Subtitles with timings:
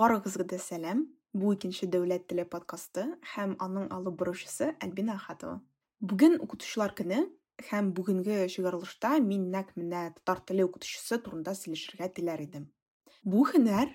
[0.00, 1.06] Барыгызга да сәлам.
[1.36, 3.02] Бу икенче дәүләт теле подкасты
[3.34, 5.58] һәм аның алып баручысы Альбина Ахатова.
[6.00, 7.26] Бүген укытучылар көне
[7.68, 12.66] һәм бүгенге чыгарылышта мин нәкъ менә татар теле укытучысы турында сөйләшергә теләр идем.
[13.24, 13.92] Бу һөнәр,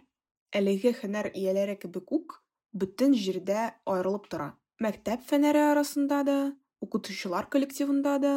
[0.60, 2.38] әлеге һөнәр ияләре кебек үк,
[2.74, 4.50] бөтен җирдә аерылып тора.
[4.82, 6.40] Мәктәп фәннәре арасында да,
[6.82, 8.36] укытучылар коллективында да.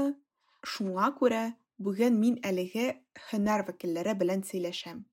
[0.64, 1.44] Шуңа күрә
[1.80, 2.86] бүген мин әлеге
[3.30, 5.04] һөнәр вәкилләре белән сөйләшәм.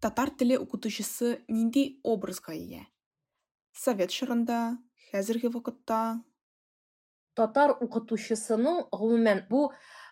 [0.00, 2.86] Татар теле укытучысы нинди образга ия?
[3.76, 4.78] Совет чорында,
[5.12, 6.22] хәзерге вакытта,
[7.40, 9.68] татар укытучысының гомумән бу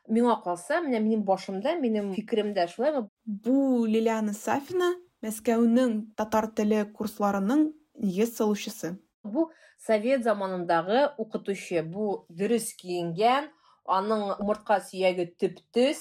[0.09, 7.69] миңа калса менә минем башымда минем фикеремдә шулаймы бу Лилиана Сафина Мәскәүнең татар теле курсларының
[7.99, 8.99] нигез салучысы.
[9.25, 9.51] бу
[9.87, 13.51] совет заманындагы укытучы бу дөрес киенгән
[13.99, 15.99] аның умыртка сөяге төп-төз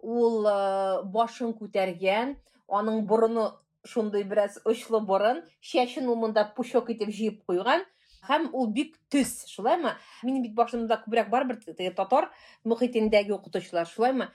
[0.00, 2.34] ул э, башын күтәргән
[2.68, 3.50] аның борыны
[3.84, 7.84] шундый бераз очлы борын чәчен ул монда пучок итеп җыеп куйган
[8.28, 12.28] һәм ул бик төз шулаймы минем бит башымда күбрәк барыбер теге татар
[12.64, 14.28] мөхитендәге укытучылар шулаймы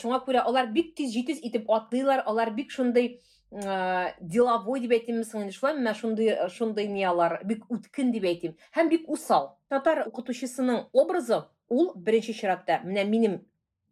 [0.00, 3.18] шуңа күрә алар бик тиз җитез итеп атлыйлар алар бик шундый
[3.54, 8.56] деловой дип әйтимме соң инде шулаймы менә шундый шундый ни алар бик үткен дип әйтим.
[8.74, 9.52] Һәм бик усал.
[9.70, 12.80] Татар укытучысының образы ул беренче чиратта.
[12.82, 13.38] Менә минем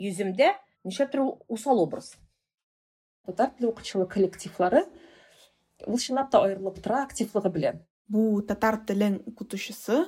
[0.02, 2.16] йөземдә нишләптер ул усал образ.
[3.26, 4.86] Татар теле укытучылык коллективлары
[5.86, 10.06] ул чынлап та аерылып тора активлыгы белән Бу татар телен укытучысы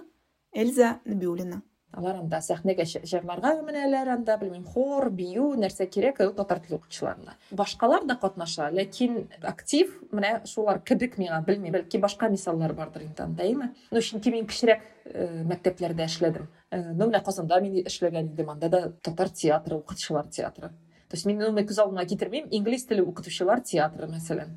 [0.52, 1.62] Эльза Набиуллина.
[1.94, 7.36] алар анда сәхнәгә җырларга менәләр анда белмим хор бию нәрсә кирәк ул татар теле укытучыларына
[7.52, 13.22] башкалар да катнаша ләкин актив менә шулар кебек миңа белмим бәлки башка мисаллар бардыр инде
[13.22, 13.70] анда әйме?
[13.92, 16.48] Ну чөнки мин кечерәк э, мәктәпләрдә эшләдем.
[16.70, 20.72] Э, ну менә казанда мин эшләгән идем анда да татар театры укытучылар театры.
[21.14, 24.54] Есть мин уны күз алдыма китермим инглиз теле укытучылар театры мәсәлән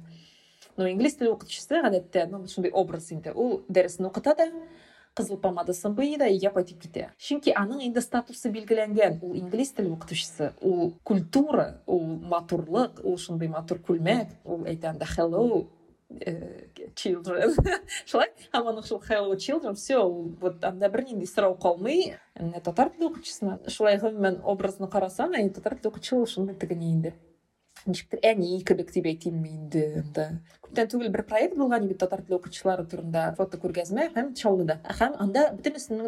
[0.78, 3.34] но инглиз теле укытучысы гадәттә ну шундый образ инде.
[3.34, 4.47] Ул дәресен укыта да
[5.18, 9.18] кызыл помадасын буй да өйгә кайтып китә чөнки аның инде статусы билгеләнгән.
[9.25, 15.66] Ул инглиз теле укытучысы ул культура ул матурлык ул шундый матур әйтә анда hello э,
[16.95, 17.56] children.
[18.09, 20.00] Шулай һәм аның шул hello children все
[20.41, 25.78] вот анда бернинди сорау калмый Менә татар теле укытучысына шулай гомумән образны карасаң әй татар
[25.78, 27.13] укытучы ул шундый теге ни инде
[28.96, 30.28] дип әйтимме инде анда
[30.68, 35.16] күптән түгел бер проект булган иде татар теле укытучылары турында фото күргәзмә һәм чаллыда һәм
[35.24, 35.48] анда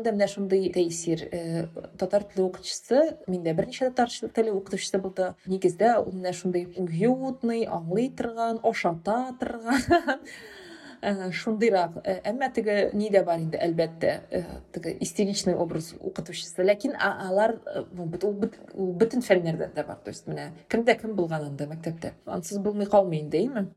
[0.04, 1.68] дә менә шундый тәэсир Э,
[1.98, 8.10] татар теле укытучысы миндә берничә татар теле укытучысы булды нигездә ул менә шундый уютный аңлый
[8.18, 10.24] торган ашата торган
[11.02, 14.44] Э, шундыйрак Э, әмма теге ни дә бар инде әлбәттә э,
[14.74, 19.72] теге истеричный образ укытучысы ләкин а- алар э, бу бит- ул бит- ул бөтен фәннәрдә
[19.74, 23.70] дә бар то есть менә кемдә кем булган анда мәктәптә ансыз булмый калмый инде әйме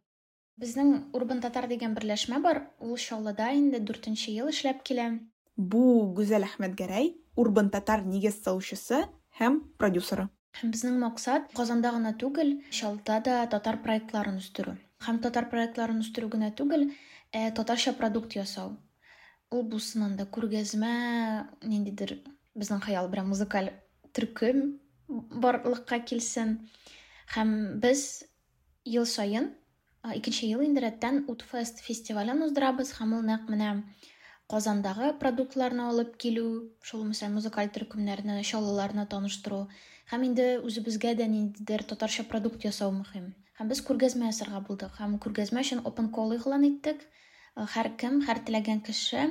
[0.58, 2.58] Безнең Урбан Татар дигән берләшмә бар.
[2.78, 5.06] Ул Чаллыда инде 4 ел эшләп килә.
[5.56, 9.06] Бу Гүзәл Әхмәтгәрәй Урбан татар нигез салучысы
[9.40, 10.28] һәм продюсеры.
[10.60, 14.76] Һәм безнең максат Казанда гына түгел, Чаллыда да татар проектларын үстерү.
[15.06, 16.90] Һәм татар проектларын үстерү генә түгел,
[17.32, 18.76] татарча продукт ясау.
[19.50, 20.92] Ул булсын анда күргәзмә,
[21.64, 22.18] ниндидер
[22.54, 23.70] безнең хыял белән музыкаль
[24.12, 24.78] төркем
[25.08, 26.68] барлыкка килсен.
[27.34, 28.24] Һәм без
[28.84, 29.52] ел саен,
[30.04, 33.72] икенче ел инде рәттән Утфест фестивален уздырабыз һәм ул нәкъ менә
[34.52, 36.44] Казандагы продуктларны алып килү,
[36.84, 39.62] шул мәсәлән музыкаль төркемнәрне, чаллыларны таныштыру
[40.12, 43.30] һәм инде үзебезгә дә ниндидер татарча продукт ясау мөһим.
[43.58, 47.00] Һәм без күргәзмә ясарга булдык һәм күргәзмә өчен open call игълан иттек.
[47.56, 49.30] Э, Һәр кем, һәр теләгән кеше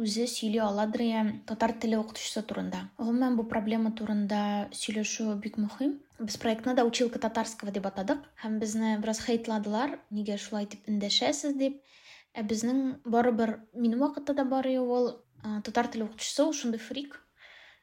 [0.00, 2.80] үзе сөйли аладыр я татар теле укытучысы турында.
[2.98, 4.42] Гомумән бу проблема турында
[4.80, 5.98] сөйләшү бик мөһим.
[6.18, 11.56] Без проектны да училка татарского дип атадык һәм безне бераз хейтладылар, нигә шулай дип эндәшәсез
[11.60, 11.80] дип.
[12.32, 17.20] Ә безнең барыбер минем вакытта да бар ул э, татар теле укытучысы, ул шундый фрик.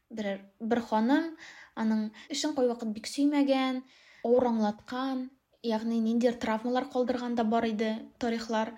[0.10, 1.36] Бер бер ханым,
[1.75, 3.83] аның эшен кайвакыт бик сөймәгән,
[4.24, 5.28] авыр аңлаткан,
[5.62, 8.74] ягъни ниндидер травмалар калдырган да бар иде, тарихлар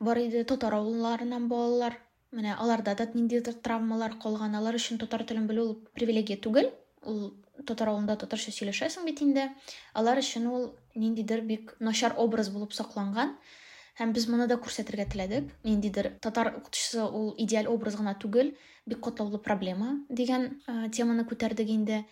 [0.00, 1.98] бар иде, татар авылларыннан балалар.
[2.32, 6.70] Менә аларда да ниндидер травмалар калган, алар өчен татар телен белү ул привилегия түгел.
[7.02, 7.32] Ул
[7.66, 9.48] татар авылында татарча сөйләшәсең бит инде.
[9.94, 13.36] Алар өчен ул ниндидер бик начар образ булып сакланган.
[13.98, 15.50] Һәм без моны да күрсәтергә теләдек.
[15.64, 18.54] Ниндидер татар укытучысы ул идеаль образ гына түгел,
[18.86, 22.04] бик катлаулы проблема дигән э, теманы күтәрдек инде.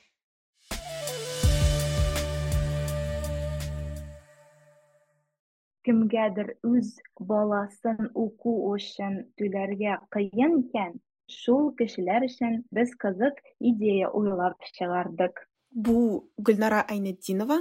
[5.88, 6.88] Кемгәдер үз
[7.30, 10.98] баласын уку өчен түләргә кыен икән,
[11.32, 13.40] шул кешеләр өчен без кызык
[13.72, 15.48] идея уйлап чыгардык.
[15.72, 17.58] бу гөлнара айнетдинова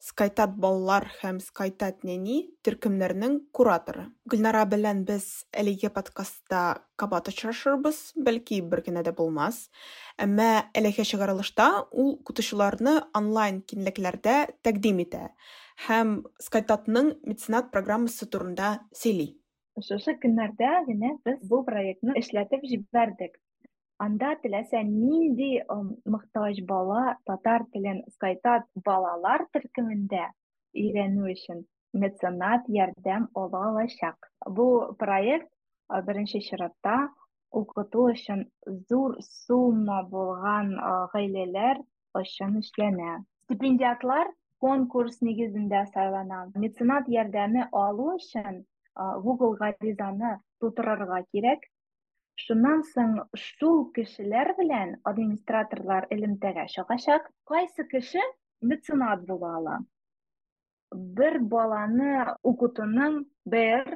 [0.00, 4.06] скайтат балалар һәм скайтат нәни төркемнәренең кураторы.
[4.32, 9.68] Гөлнара белән без әлеге подкастта кабат очрашырбыз бәлки бер генә дә булмас.
[10.16, 15.28] Әмма әлеге чыгарылышта ул укытучыларны онлайн киңлекләрдә тәкъдим итә.
[15.86, 18.70] Һәм скайтатның меценат программасы турында
[19.02, 19.28] сөйли.
[19.86, 23.38] Шушы көннәрдә генә без бу проектны эшләтеп җибәрдек.
[24.04, 25.50] Анда теләсә нинди
[26.14, 30.26] мохтаҗ бала татар телен скайтат балалар төркемендә
[30.82, 31.64] өйрәнү өчен
[32.02, 34.30] меценат ярдәм ала алачак.
[34.56, 34.66] Бу
[34.98, 35.48] проект
[36.06, 36.96] беренче чиратта
[37.52, 38.44] укыту өчен
[38.88, 40.74] зур сумма булган
[41.14, 41.80] гаиләләр
[42.20, 43.16] өчен эшләнә.
[43.44, 44.30] Стипендиатлар
[44.64, 48.64] конкурс нигезендә сайлана меценат ярдәме алу өчен
[49.26, 51.68] google гаризаны тутырырга кирәк
[52.40, 57.26] Шуннан соң шул кешеләр белән администраторлар элемтәгә чыгачак.
[57.50, 58.22] Кайсы кеше
[58.70, 59.74] меценат була ала.
[61.18, 62.12] Бер баланы
[62.50, 63.18] укытуның
[63.54, 63.90] бер,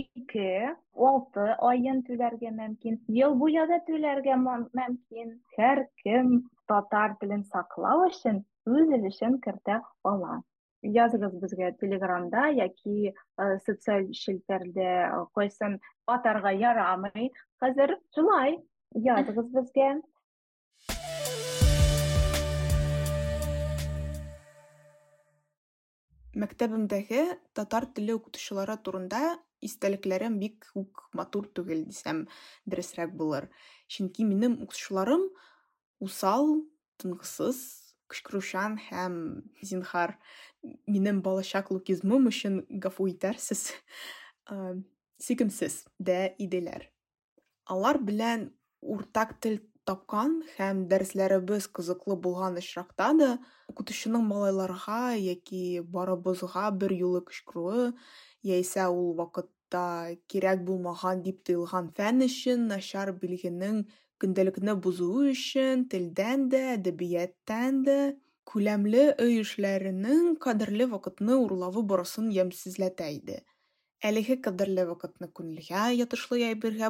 [0.00, 0.72] ике,
[1.10, 2.96] алты айын түләргә мөмкин.
[3.20, 5.36] Ел буя да түләргә мөмкин.
[5.58, 5.84] Һәр
[6.72, 10.40] татар телен саклау өчен үз өлешен кертә ала.
[10.82, 13.12] Языгыз безгә Телеграмда яки
[13.66, 14.92] социаль челтәрдә
[15.36, 15.76] кайсын
[16.06, 18.56] атарга ярамый, Хәзер шулай.
[18.94, 19.90] Языгыз безгә.
[26.40, 27.26] Мәктәбемдәге
[27.58, 32.24] татар теле укытучылары турында истәлекләрем бик үк матур түгел дисәм
[32.64, 33.50] дөресрәк булыр.
[33.90, 35.26] Чөнки минем укытучыларым
[36.00, 36.62] усал,
[37.02, 37.79] тынгысыз,
[38.10, 39.16] кычкыручан һәм
[39.62, 40.16] зинһар
[40.86, 43.70] минем балачак лукизмым өчен гафу итәрсез.
[45.20, 46.88] Сөйкемсез дә иделәр.
[47.70, 48.48] алар белән
[48.80, 53.30] уртак тел тапкан һәм дәресләребез кызыклы булган очракта да
[53.72, 57.86] укытучының малайларга яки барыбызга бер юлы кычкыруы
[58.50, 59.84] яисә ул вакытта
[60.32, 63.84] кирәк булмаган дип тоелган фән өчен начар билгенең
[64.22, 68.00] көндәлекне бузуы өчен телдән дә әдәбияттан да
[68.50, 73.40] күләмле өй эшләренең кадерле вакытны урлавы барысын ямьсезләтә иде
[74.08, 76.88] Әлеге кадерле вакытны күңелгә ятышлы әйбергә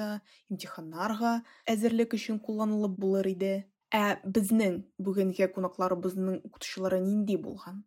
[0.00, 3.66] да, имтиханнарга әзерлек өчен кулланылып булыр иде.
[3.90, 7.82] Ә безнең бүгенге кунакларыбызның укытучылары нинди булган?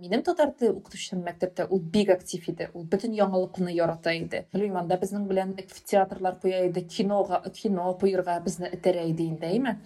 [0.00, 2.70] Минем татар теле укытучым мәктәптә ул бик актив иде.
[2.74, 4.42] Ул бөтен яңалыкны ярата иде.
[4.52, 9.78] Белмим, анда безнең белән театрлар куя иде, кинога, кино куярга безне этәрә иде инде, әйме?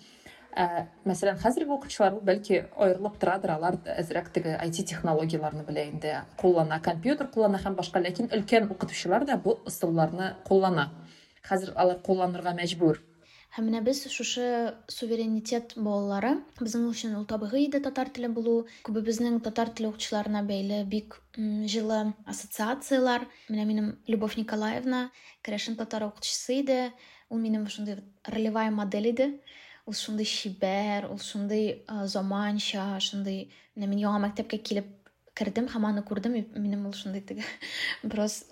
[0.56, 6.81] ә, мәсәлән хәзерге укытучылар бәлки аерылып торадыр алар әзрәк теге IT технологияларны белә инде куллана
[6.82, 10.90] компьютер куллана һәм башка ләкин өлкән укытучылар да бу ысулларны куллана
[11.46, 13.00] хәзер алар кулланырга мәҗбүр
[13.63, 14.45] Менә без шушы
[14.91, 18.55] суверенитет балалары безнең өчен ул табигый иде татар теле булу
[18.87, 23.27] күбебезнең татар теле укытучыларына бәйле бик җылы ассоциациялар.
[23.47, 25.09] Менә минем любовь николаевна
[25.41, 26.79] керәшен татар укытучысы иде.
[27.29, 29.29] Ул минем шундый ролевая модель иде.
[29.85, 34.91] Ул шундай чибәр ул шундай заманча шундай менә мин яңа мәктәпкә килеп
[35.35, 37.43] кердем һәм аны күрдем минем ул шундай теге
[38.03, 38.43] бераз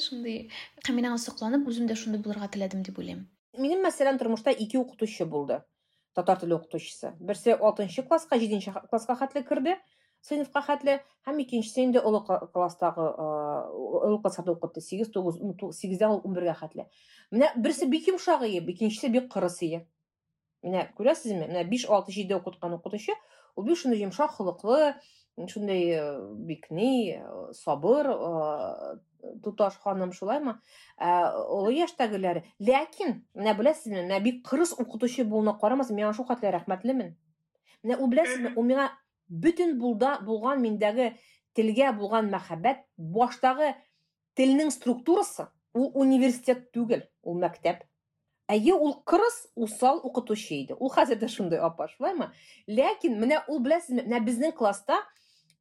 [0.00, 0.48] шундай
[0.86, 3.26] һәм мин аңа сокланып үзем дә шундай булырга теләдем дип уйлыйм
[3.58, 5.60] минем мәсәлән тормышта ике укытучы булды
[6.14, 9.76] татар теле укытучысы берсе алтынчы класска җиденче класска хәтле керде
[10.22, 15.40] сыйныфка хәтле һәм икенчесе инде олы класстагы олы класста укытты сигез тугыз
[15.76, 16.86] сигездән ун бергә хәтле
[17.32, 19.86] менә берсе бик йомшак ие икенчесе бик кырыс ие.
[20.62, 23.14] Менә күрәсезме менә биш алты укытучы
[23.56, 24.94] ул бик шундый йомшак холыклы
[25.48, 25.98] шундай
[26.46, 27.18] бик ни
[27.52, 28.08] сабыр
[29.42, 30.58] туташ ханым шулаймы
[30.98, 37.14] олы яшьтәгеләре ләкин менә беләсезме менә бик кырыс укытучы булуына карамастан миңа шул хәтле рәхмәтлемен
[37.82, 38.90] менә ул беләсезме ул миңа
[39.28, 41.14] бөтен булда булган миндәге
[41.56, 43.72] телгә булган мәхәббәт баштагы
[44.36, 47.86] телнең структурасы ул университет түгел ул мәктәп
[48.52, 52.32] әйе ул кырыс усал укытучы иде ул хәзер дә шундай апа шулаймы
[52.68, 54.98] ләкин менә ул беләсезме менә безнең класста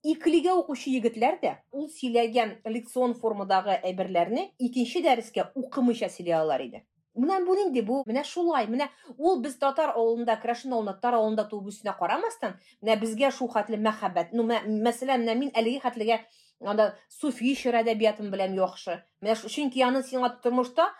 [0.06, 6.83] икелегә укучы егетләр дә ул сөйләгән лекцион формадагы әйберләрне икенче дәрескә укымыйча сөйли алар иде
[7.16, 11.47] менә бу нинди бу менә шулай менә ул без татар авылында крашин авылында татар авылында
[11.50, 16.21] туып үсүенә карамастан менә безгә шул хәтле мәхәббәт ну мәсәлән менә мин әлеге хәтлегә
[16.61, 16.90] анда
[17.21, 20.90] суфи шигырь әдәбиятым белән яхшы менә чөнки аны сиңа тормышта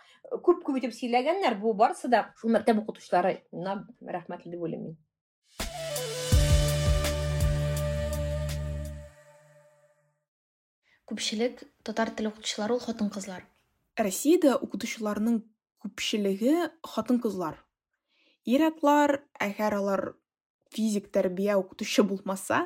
[0.45, 3.37] күп күп итеп сөйләгәннәр бу барысы да шул мәктәп укытучылары
[4.17, 4.97] рәхмәтле дип уйлыйм мин
[11.12, 13.44] Күпчелек татар теле укытучылары ул хатын кызлар
[14.00, 15.42] россиядә укытучыларның
[15.84, 17.58] күпчелеге хатын-кызлар.
[18.48, 20.02] ир-атлар әгәр алар
[20.72, 22.62] физик тәрбия укытучы булмаса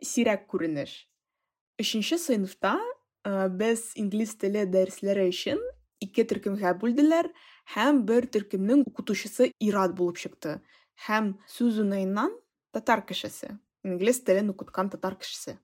[0.00, 0.94] сирәк күренеш
[1.78, 5.60] өченче сыйныфта э, без инглиз теле дәресләре өчен
[6.00, 7.28] ике төркемгә бүлделәр
[7.76, 10.56] һәм бер төркемнең укытучысы ир-ат булып чыкты
[11.06, 11.84] һәм сүз
[12.72, 15.58] татар кешесе инглиз телен укыткан татар кешесе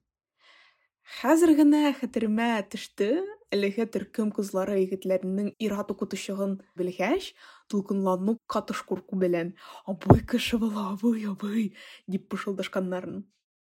[1.19, 3.11] хәзер генә хәтеремә төште.
[3.51, 7.33] Әлеге төркем кызлары егетләрнең ир-ат укытучыгын белгәч
[7.73, 9.51] дулкынлану катыш курку белән
[9.91, 11.73] абый кеше була абый абый!
[12.07, 13.25] дип пышылдашканнарын.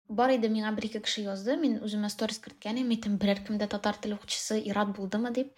[0.07, 1.57] Бар иде миңа бер ике кеше язды.
[1.59, 2.93] Мин үземә сторис керткән идем.
[2.95, 5.33] Әйтем берәр кемдә татар теле укытучысы ир-ат булдымы?
[5.33, 5.51] дип.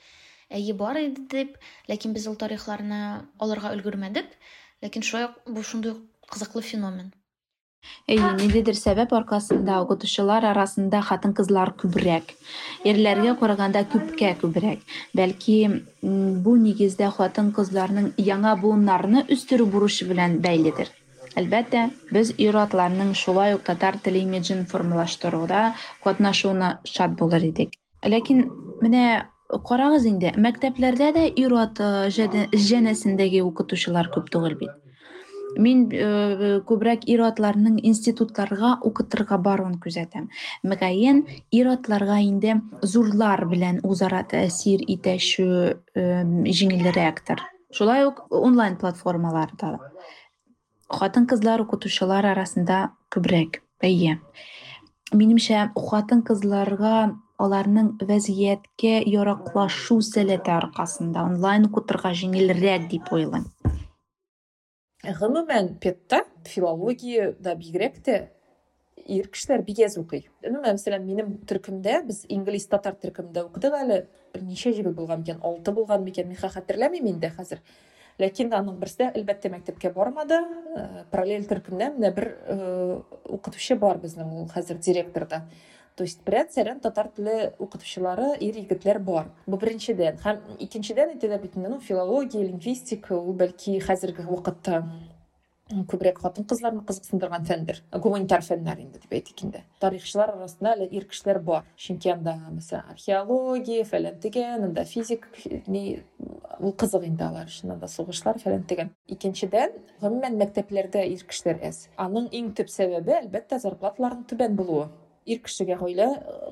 [0.49, 1.57] Әйе бар иде дип.
[1.91, 3.01] Ләкин без ул тарихларны
[3.37, 4.33] алырга өлгермәдек.
[4.81, 5.97] Ләкин шулай бу шундый
[6.31, 7.13] кызыклы феномен.
[8.07, 12.29] Ниндидер сәбәп аркасында укытучылар арасында хатын-кызлар күбрәк.
[12.87, 14.85] Ирләргә караганда күпкә күбрәк.
[15.19, 15.57] Бәлки,
[16.45, 20.93] бу нигездә хатын-кызларның яңа буыннарны үстерү бурычы белән бәйледер.
[21.35, 21.83] Әлбәттә,
[22.15, 25.73] без ир-атларның шулай ук татар теле имиджын формалаштыруда
[26.07, 27.75] катнашуына шат булыр идек.
[28.07, 28.47] Ләкин
[28.81, 29.05] менә
[29.67, 31.83] карагыз инде, мәктәпләрдә дә ир-ат
[32.15, 34.31] җәнәсендәге укытучылар күп
[34.63, 34.71] бит.
[35.57, 40.29] Мин э, күбрәк ир-атларның институтларга укытырга баруын күзәтәм.
[40.63, 46.07] Мөгаен, ир-атларга инде зурлар белән үзара тәэсир итәшү э,
[46.61, 47.43] җиңелрәктер.
[47.73, 49.75] Шулай ук онлайн платформаларда
[50.87, 53.61] хатын-кызлар укытучылар арасында күбрәк.
[53.83, 54.17] Әйе.
[55.13, 56.95] Минемчә, хатын-кызларга
[57.37, 63.45] аларның вазияткә яраклашу сәләте аркасында онлайн укытырга җиңелрәк дип уйлыйм.
[65.19, 68.17] Гомумән педта филология да бигрәк тә
[69.07, 73.99] ир кешеләр бик әз укый мәсәлән минем төркемдә без инглиз татар төркемендә укыдык әле
[74.41, 77.61] ничә җегет булган микән алты булган микән мин хәтерләмим инде хәзер
[78.19, 80.41] ләкин аның берсе әлбәттә мәктәпкә бармады
[81.11, 82.29] параллель төркемдә менә бер
[83.37, 85.43] укытучы бар безнең ул хәзер директорда
[85.97, 86.21] то есть
[86.53, 90.41] сәрән татар теле укытучылары ир егетләр бар бу беренчедән һәм
[91.41, 94.83] бит ну филология лингвистика ул бәлки хәзерге вакытта
[95.67, 101.07] күбрәк хатын кызларны кызыксындырган фәндер гуманитар фәннәр инде дип әйтик инде тарихчылар арасында әле ир
[101.09, 105.27] кешеләр бар чөнки анда мәсәлән археология фәлән тегән анда физик
[105.67, 105.83] ни
[106.61, 111.59] ул кызык инде алар өчен анда сугышлар фәлән тегән икенчедән гомумән мәктәпләрдә ир кешеләр
[111.97, 114.87] аның иң төп сәбәбе әлбәттә зарплаталарның түбән булуы.
[115.27, 116.07] Ир кешегә гаилә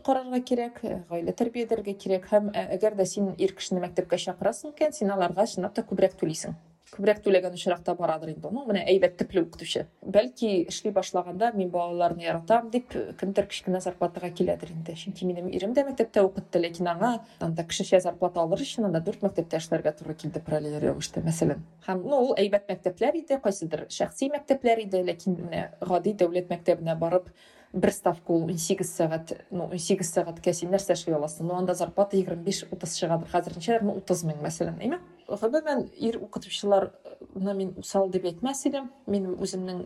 [0.06, 5.16] карарга кирәк гаилә тәрбияләргә кирәк һәм әгәр дә син ир кешене мәктәпкә чакырасың икән син
[5.16, 6.56] аларга чынлап та күбрәк түлисең.
[6.94, 12.22] Күбрәк түләгән очракта барадыр инде ну менә әйбәт төпле укытучы бәлки эшли башлаганда мин балаларны
[12.24, 14.94] яратам дип кемдер кечкенә зарплатага киләдер инде.
[14.94, 19.26] Чөнки минем ирем дә мәктәптә укытты ләкин аңа анда кешечә зарплата алыр өчен анда дүрт
[19.26, 21.66] мәктәптә эшләргә туры килде параллель рәвештә мәсәлән.
[21.88, 26.96] Һәм ну ул әйбәт мәктәпләр иде кайсыдыр шәхси мәктәпләр иде ләкин менә гади дәүләт мәктәбенә
[27.02, 27.34] барып
[27.76, 31.58] бер ставка ул он сигез сәгать ну он сигез сәгатькә син нәрсә эшли аласың ну
[31.60, 36.18] анда зарплата егерме биш утыз чыгадыр хәзер ничәдер ну утыз мең мәсәлән әйме гомумән ир
[36.24, 39.86] укытучыларны мин усал дип әйтмәс идем мин үземнең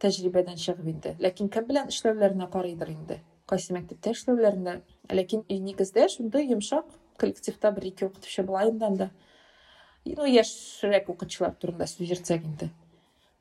[0.00, 4.80] тәҗрибәдән чыгып инде ләкин кем белән эшләүләренә карыйдыр инде кайсы мәктәптә эшләүләренә
[5.12, 5.44] ләкин
[7.16, 9.10] коллективта укытучы була инде анда.
[10.04, 12.70] Ну яшьрәк укытучылар турында инде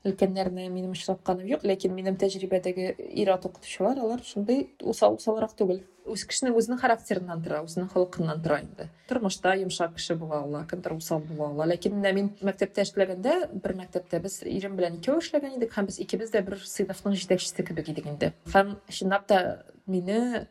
[0.08, 6.24] өлкәннәрне минем очратканым юк ләкин минем тәҗрибәдәге ир-ат укытучылар алар шундый усал усалрак түгел үз
[6.24, 11.20] кешенең үзенең характерыннан тора үзенең холкыннан тора инде тормышта йомшак кеше була ала кемдер усал
[11.20, 15.76] була ала ләкин менә мин мәктәптә эшләгәндә бер мәктәптә без ирем белән икәү эшләгән идек
[15.76, 19.42] һәм без икебез дә бер сыйныфның җитәкчесе кебек идек инде һәм чынлап та
[19.86, 20.46] мине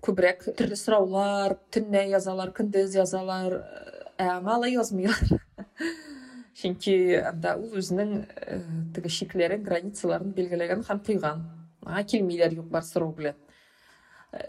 [0.00, 3.60] күбрәк төрле сораулар төнлә язалар көндез язалар
[4.16, 5.36] ә аңа ла язмыйлар
[6.59, 8.17] чөнки анда ул үзенең
[8.95, 11.47] теге чикләрен границаларын билгеләгән һәм куйган
[11.85, 13.37] аңа килмиләр юк бар сорау белән.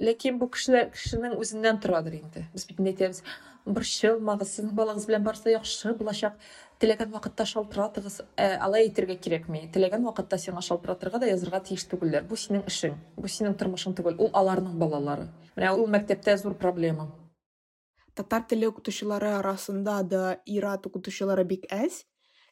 [0.02, 2.45] Ләкин бу кешеләр кешенең үзеннән торадыр инде.
[2.52, 3.23] Без бит әйтәбез
[3.64, 6.37] борчылмагыз сезнең балагыз белән барысы яхшы булачак
[6.83, 12.26] теләгән вакытта шалтыратыгыз алай әйтергә кирәкми теләгән вакытта сиңа шалтыратырга да язырга тиеш түгелләр.
[12.29, 14.21] Бу синең эшең бу синең тормышың түгел.
[14.21, 15.29] Ул аларның балалары.
[15.57, 17.09] Менә ул мәктәптә зур проблема.
[18.21, 22.03] Татар теле укытучылары арасында да ир-ат укытучылары бик әз.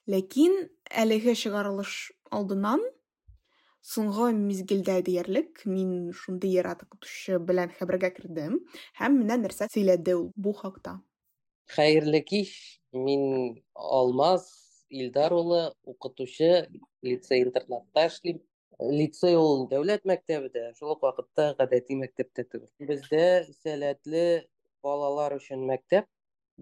[0.09, 0.55] Ләкин
[1.03, 1.97] әлеге чыгарылыш
[2.33, 2.81] алдыннан
[3.89, 8.59] соңгы мизгелдә диярлек мин шундый ир-ат укытучы белән хәбәргә кердем
[9.01, 10.99] һәм менә нәрсә сөйләде ул бу хакта.
[11.77, 12.53] Хәерле кич
[12.93, 14.49] мин алмаз
[14.89, 16.69] илдар улы укытучы
[17.03, 18.41] лицей интернатта эшлим
[19.01, 23.27] лицей ул дәүләт мәктәбе шул ук вакытта гадәти мәктәптә түгел бездә
[23.61, 24.25] сәләтле
[24.87, 26.07] балалар өчен мәктәп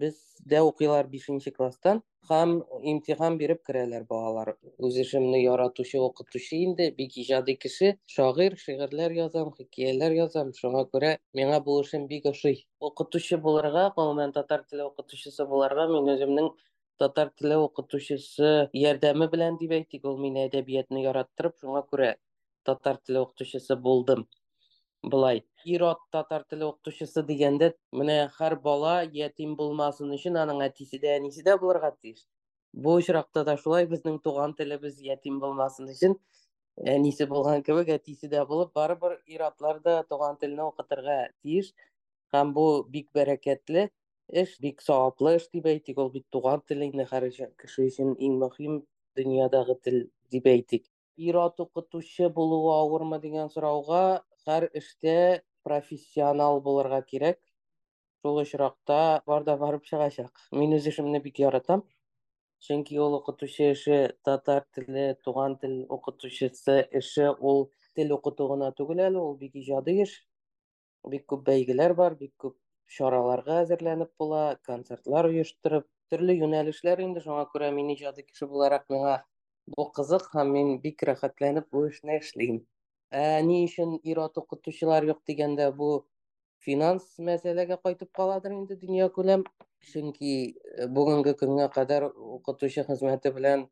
[0.01, 2.53] бездә укыйлар бишенче класстан һәм
[2.91, 4.51] имтихан биреп керәләр балалар
[4.87, 11.13] үз эшемне яратучы укытучы инде бик иҗади кеше шагыйрь шигырьләр язам хикәяләр язам шуңа күрә
[11.39, 12.59] миңа бу эшем бик ошый
[12.89, 16.51] укытучы булырга гомумән татар теле укытучысы булырга мин үземнең
[17.03, 18.53] татар теле укытучысы
[18.85, 22.15] ярдәме белән дип әйтик ул мине әдәбиятны яраттырып шуңа күрә
[22.69, 24.27] татар теле укытучысы булдым
[25.13, 25.43] былай.
[25.75, 27.71] Ирод татар теле укытучысы дигәндә
[28.01, 32.25] менә һәр бала ятим булмасын өчен аның әтисе дә әнисе дә булырга тиеш
[32.85, 36.15] бу очракта да шулай безнең туган телебез ятим булмасын өчен
[36.95, 41.71] әнисе булган кебек әтисе дә булып барыбер иратлар да туган телне укытырга тиеш
[42.35, 43.87] һәм бу бик бәрәкәтле
[44.41, 45.97] эш бик саваплы эш дип әйтик.
[46.03, 47.29] Ул бит туган тел инде һәр
[47.63, 48.81] кеше өчен иң мөһим
[49.15, 49.99] дөньядагы тел
[50.31, 50.85] дип әйтик.
[51.17, 55.17] Ирод укытучы булуу авырмы дигән сорауга һәр эштә
[55.67, 57.39] профессионал булырга кирәк
[58.21, 60.33] шул очракта бар да барып чыгачак.
[60.51, 61.83] Мин үз эшемне бик яратам.
[62.65, 69.03] Чөнки ул укытучы эше татар теле туган тел укытучысы эше ул тел укыту гына түгел
[69.09, 70.15] әле ул бик иҗади эш.
[71.07, 72.57] Бик күп бәйгеләр бар бик күп
[72.97, 79.17] чараларга әзерләнеп була концертлар оештырып төрле юнәлешләр инде шуңа күрә мин иҗади кеше буларак миңа
[79.99, 82.65] кызык һәм мин бик рәхәтләнеп бу эшне эшлим
[83.15, 85.87] Ә ни өчен ир-ат укытучылар юк дигәндә, бу
[86.65, 89.45] финанс мәсьәләгә кайтып каладыр инде дөньякүләм.
[89.91, 90.33] Чөнки
[90.97, 93.69] бүгенге көнгә кадәр укытучы хезмәте белән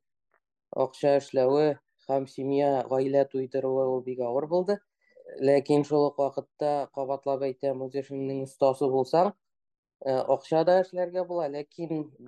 [0.86, 4.80] акча эшләве һәм семья, гаилә туйдыруы ул бик авыр булды.
[5.42, 8.46] Ләкин шул ук вакытта кабатлап әйтәм, үз эшеңнең
[10.04, 11.48] акча да эшләргә була,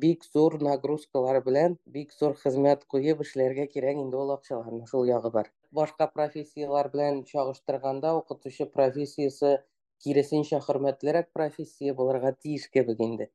[0.01, 5.29] бик зур нагрузкалар белән, бик зур хезмәт куеп эшләргә кирәк инде ул акчаларны, шул ягы
[5.31, 5.51] бар.
[5.71, 9.63] Башка профессиялар белән чагыштырганда, укытучы профессиясе
[9.99, 13.29] киресенчә хөрмәтлерәк профессия булырга тиеш кебек инде.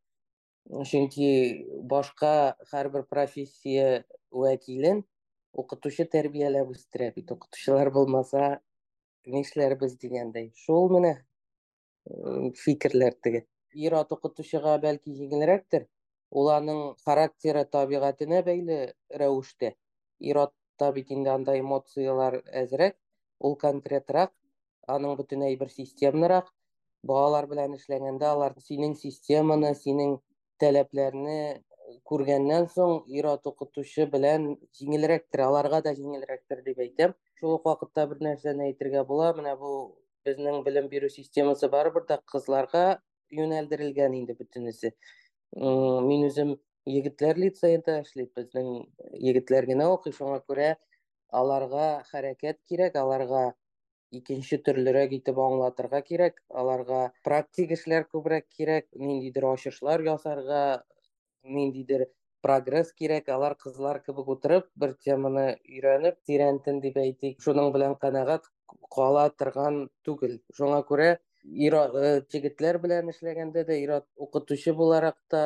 [0.66, 5.05] Чөнки башка һәрбер профессия вәкилен
[5.53, 7.31] укытучы тәрбияләп үстерә бит.
[7.31, 8.61] Укытучылар булмаса,
[9.27, 10.53] нишләрбез дигәндәй.
[10.57, 11.16] Шул менә
[12.59, 15.87] фикерләр теге ир-ат укытучыга бәлки җиңелрәктер.
[16.32, 18.78] Ул аның характеры, табигатенә бәйле
[19.22, 19.74] рәвештә.
[20.20, 22.96] Ир-атта бит инде эмоциялар әзрәк,
[23.40, 24.32] ул конкретрак,
[24.88, 26.48] аның бөтен әйбер системнырак.
[27.02, 30.18] Балалар белән эшләгәндә алар синең системаны, синең
[30.62, 31.62] таләпләрне
[32.08, 37.16] күргәннән соң ир-ат укытучы белән җиңелрәктер, аларга да җиңелрәктер дип әйтәм.
[37.40, 39.72] Шул ук вакытта бер нәрсәне әйтергә була, менә бу
[40.24, 42.85] безнең белем бирү системасы барыбер да кызларга
[43.33, 44.92] юнәлдерелгән инде бөтенесе.
[45.57, 46.55] Мин үзем
[46.88, 48.71] егетләр лицейында эшлим, безнең
[49.31, 50.71] егетләр генә укый, шуңа күрә
[51.33, 53.45] аларга хәрәкәт кирәк, аларга
[54.12, 60.83] икенче төрлерәк итеп аңлатырга кирәк, аларга практик эшләр күбрәк кирәк, ниндидер ачышлар ясарга,
[61.42, 62.07] ниндидер
[62.42, 67.97] прогресс кирәк, алар кызлар кебек утырып, бер теманы өйрәнеп, тирәнтен дип әйтик, шуның белән
[70.05, 70.40] түгел.
[71.44, 75.40] Җегетләр белән эшләгәндә дә ир-ат укытучы буларак та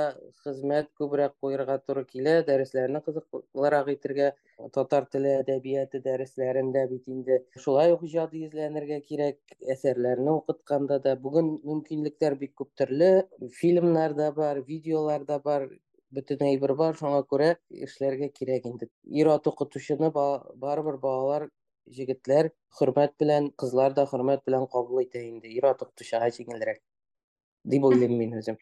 [0.45, 4.29] хезмәт күбрәк куярга туры килә, дәресләрне кызыклырак итәргә,
[4.75, 9.41] татар теле әдәбияты дәресләрендә бит инде шулай ук иҗади эзләнергә кирәк,
[9.77, 13.11] әсәрләрне укытканда да бүген мөмкинлекләр бик күп төрле,
[13.61, 15.69] фильмнар да бар, видеолар да бар,
[16.13, 17.55] бөтен әйбер бар, шуңа күрә
[17.89, 18.91] эшләргә кирәк инде.
[19.05, 21.49] Ир-ат укытучыны барыбер балалар
[21.95, 25.49] җегетләр хөрмәт белән, кызлар да хөрмәт белән кабул итә инде.
[25.59, 26.81] Ир-ат укытучыга җиңелрәк
[27.65, 28.59] дип уйлыйм мин үзем.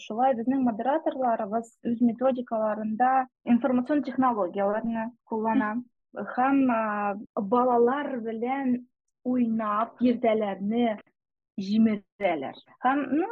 [0.00, 3.10] Шулай безнең модераторларыбыз үз методикаларында
[3.54, 5.74] информацион технологияларны куллана
[6.36, 6.62] һәм
[7.52, 8.78] балалар белән
[9.24, 10.96] уйнап иртәләрне
[11.66, 12.56] җимерәләр.
[12.84, 13.28] Һәм ну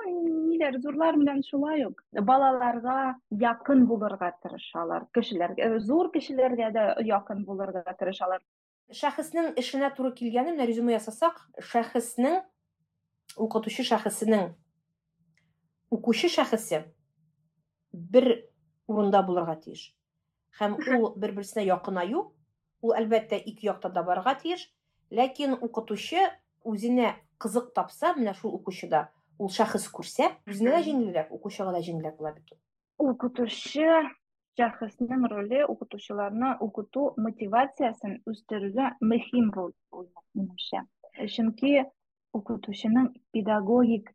[0.48, 5.08] ниләр зурлар белән шулай ук балаларга якын булырга тырышалар.
[5.16, 8.44] Кешеләргә зур кешеләргә дә якын булырга тырышалар.
[8.92, 12.40] Шәхеснең эшенә туры килгәне менә резюме ясасак, шәхеснең
[13.36, 14.54] укытучы шәхесенең
[15.90, 16.82] укучы шәхесе
[17.92, 18.28] бер
[18.88, 19.92] урында булырга тиеш.
[20.58, 22.24] Һәм ул бер-берсенә якынаю,
[22.82, 24.66] ул әлбәттә ике якта да барырга тиеш,
[25.10, 26.24] ләкин укытучы
[26.64, 32.16] үзенә кызык тапса, менә шул укучыда ул шәхес күрсә, үзенә дә җиңелрәк, укучыга да җиңелрәк
[32.18, 32.56] була бит.
[32.98, 33.86] Укытучы
[34.58, 40.82] шәхеснең роле укытучыларны укыту мотивациясын үстерүгә мөһим роль уйный, минемчә.
[41.34, 41.84] Чөнки
[42.34, 44.10] укытучының педагогик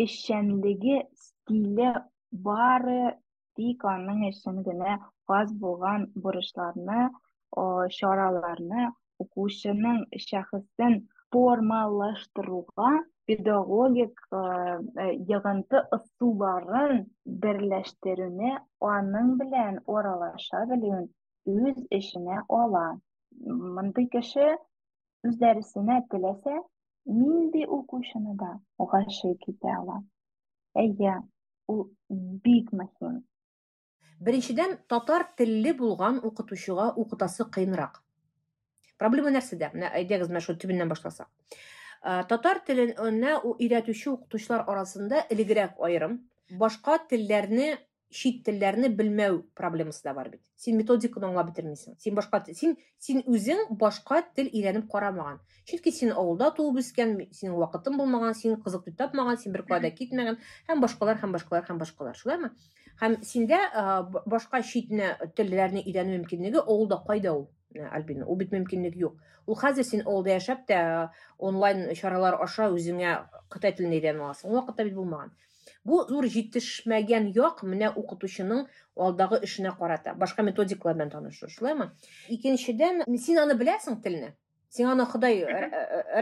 [0.00, 1.92] эшчәнлеге, стиле
[2.32, 3.14] бары
[3.58, 4.96] тик аның өчен генә
[5.28, 7.10] хас булган бурычларны,
[7.54, 8.88] чараларны
[9.22, 12.90] укучының шәхесен формалаштыруга
[13.26, 14.20] педагогик
[15.30, 17.00] йогынты ысулларын
[17.44, 18.52] берләштерүне
[18.90, 21.08] аның белән аралаша белүен
[21.54, 22.84] үз эшенә ала.
[23.78, 24.46] Мондый кеше
[25.26, 26.54] үз дәресенә теләсә
[27.18, 29.98] нинди укучыны да гашыйк итә ала.
[30.78, 31.18] Әйе
[31.66, 31.88] ул
[32.46, 33.22] бик мөһим.
[34.22, 38.03] Беренчедән татар телле булган укытучыга укытасы кыенрак
[38.98, 41.28] проблема нәрсәдә менә әйдәгез менә шул төбеннән башласак
[42.28, 46.18] татар теленә өйрәтүче укытучылар арасында элегрәк аерым.
[46.60, 47.78] Башка телләрне
[48.14, 50.42] чит телләрне белмәү проблемасы да бар бит.
[50.56, 51.96] Син методиканы аңлап бетермисең.
[51.98, 55.40] Син башка син син үзең башка тел өйрәнеп карамаган.
[55.64, 60.38] Чөнки син авылда туып үскән синең вакытың булмаган син кызык тапмаган син бер кайда китмәгән.
[60.68, 62.14] Һәм башкалар һәм башкалар һәм башкалар.
[62.14, 62.52] Шулаймы?
[63.00, 63.58] Һәм синдә
[64.30, 64.92] башка чит
[65.34, 67.48] телләрне өйрәнү мөмкинлеге авылда кайда ул?
[67.90, 70.80] Альбина ул бит мөмкинлек юк ул хәзер син авылда яшәп тә
[71.38, 73.16] онлайн чаралар аша үзеңә
[73.50, 75.34] кытай телен өйрәнеп аласың ул вакытта бит булмаган
[75.84, 78.62] Бу зур җитешмәгән як менә укытучының
[79.06, 80.14] алдагы эшенә карата.
[80.16, 81.90] Башка методикалар белән танышу, шулаймы?
[82.32, 84.32] Икенчедән, син аны беләсең телне.
[84.72, 85.44] Син аны Ходай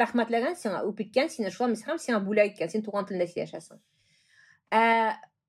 [0.03, 3.79] рәхмәтләгән сиңа, үпиткән сине, шулай һәм сиңа бүләк иткән, син туган телендә яшәсең.
[4.75, 4.83] Ә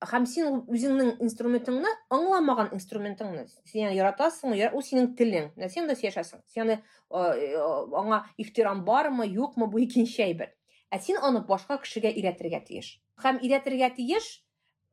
[0.10, 5.52] һәм син үзеңнең инструментыңны аңламаган инструментыңны син яратасың, ул синең телең.
[5.56, 6.44] Менә син дә яшәсең.
[6.48, 6.76] Син
[7.12, 10.52] аңа ихтирам бармы, юкмы, бу икенче әйбер.
[10.94, 14.28] Ә син аны башка кешегә өйрәтергә тиеш һәм өйрәтергә тиеш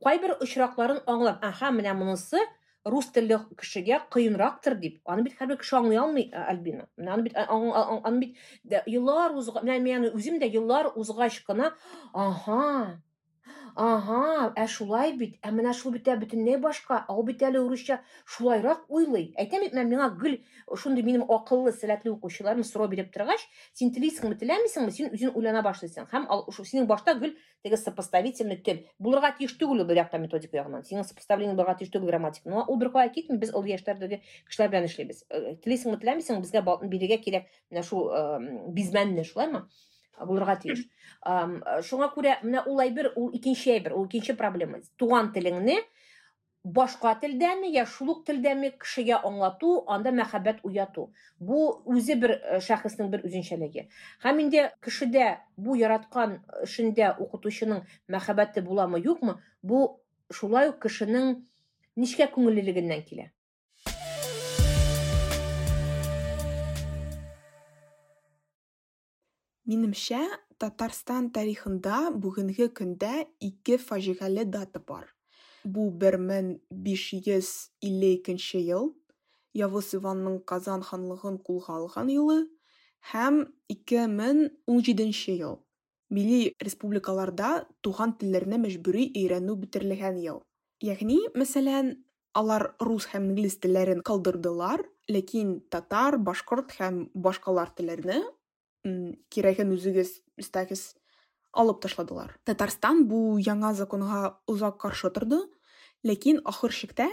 [0.04, 2.40] кайбер очракларын аңлап аха менә монысы
[2.94, 7.36] рус телле кешегә кыенрактыр дип аны бит һәрбер кеше аңлый алмый альбина менә аны бит
[7.36, 11.74] аны бит еллар узгач мен үзем дә еллар узгач кына
[12.12, 13.02] аха
[13.80, 17.96] ага ә шулай бит ә менә шул бит бөтенләй башка ул бит әле урысча
[18.28, 20.36] шулайрак уйлый әйтәм бит миңа гел
[20.82, 26.10] шундый минем акыллы сәләтле укучыларым сорау биреп торгач син телисеңме теләмисеңме син үзең уйлана башлыйсың
[26.12, 26.28] һәм
[26.60, 27.32] синең башта гел
[27.64, 32.12] теге сопоставительный тел булырга тиеш түгел бер якта методика ягыннан синең сопоставление булырга тиеш түгел
[32.12, 35.24] грамматика но ул бер кая китми без ул яшьләрдәге кешеләр белән эшлибез
[35.64, 38.10] телисеңме теләмисеңме безгә бирергә кирәк менә шул
[38.76, 39.64] бизмәнне шулаймы
[40.26, 40.84] булырга тиеш.
[41.88, 44.80] Шуңа күрә менә ул әйбер ул икенче әйбер ул икенче проблема.
[44.96, 45.80] Туган телеңне
[46.64, 51.06] башка телдәме я шул ук телдәме кешегә аңлату анда мәхәббәт уяту.
[51.38, 53.88] Бу үзе бер шәхеснең бер үзенчәлеге.
[54.24, 59.86] Һәм инде кешедә бу яраткан эшендә укытучының мәхәббәте буламы юкмы бу
[60.30, 61.38] шулай ук кешенең
[61.96, 63.30] ничкә күңеллелегеннән килә.
[69.70, 70.18] Минемчә,
[70.58, 75.04] Татарстан тарихында бүгенге көндә ике фаҗигале дата бар.
[75.62, 78.94] Бу 1552 ел,
[79.54, 82.38] Явыз Иванның Казан ханлыгын кулга алган елы,
[83.12, 83.34] һәм
[83.70, 85.62] 2017 ел.
[86.10, 90.42] Милли республикаларда туган телләрне мәҗбүри өйрәнү бетерлегән ел.
[90.82, 92.02] Ягъни, мәсәлән,
[92.34, 98.26] алар рус һәм инглиз телләрен калдырдылар, ләкин татар, башкорт һәм башкалар телләрне
[98.84, 100.94] кирәген үзегез истәгез
[101.52, 102.36] алып ташладылар.
[102.44, 105.40] Татарстан бу яңа законга узак каршы торды
[106.06, 107.08] ләкин ахыр чиктә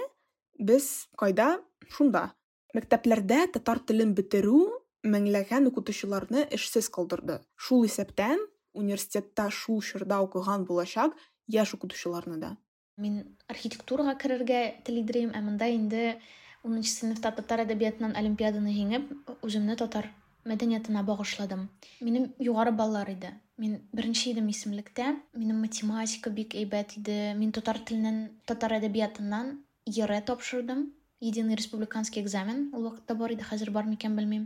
[0.57, 1.57] без кайда?
[1.89, 2.33] Шунда.
[2.75, 4.59] Мәктәпләрдә татар телен бетерү
[5.07, 7.39] меңләгән укытучыларны эшсез калдырды.
[7.55, 8.41] Шул исәптән
[8.73, 11.15] университетта шул чорда укыган булачак
[11.47, 12.57] яшь укытучыларны да.
[12.97, 16.19] Мин архитектурага керергә телидерим ә монда инде
[16.63, 19.11] унынчы сыйныфта татар әдәбиятыннан олимпиаданы җиңеп
[19.45, 20.09] үземне татар.
[20.51, 21.67] Мәдәниятына багышладым
[22.01, 27.79] минем югары баллар иде мин беренче идем исемлектә минем математика бик әйбәт иде мин татар
[27.79, 29.57] теленнән татар әдәбиятыннан
[29.87, 30.91] ере тапшырдым.
[31.19, 34.43] Единый республиканский экзамен ул вакытта бар иде хәзер бар микән белмим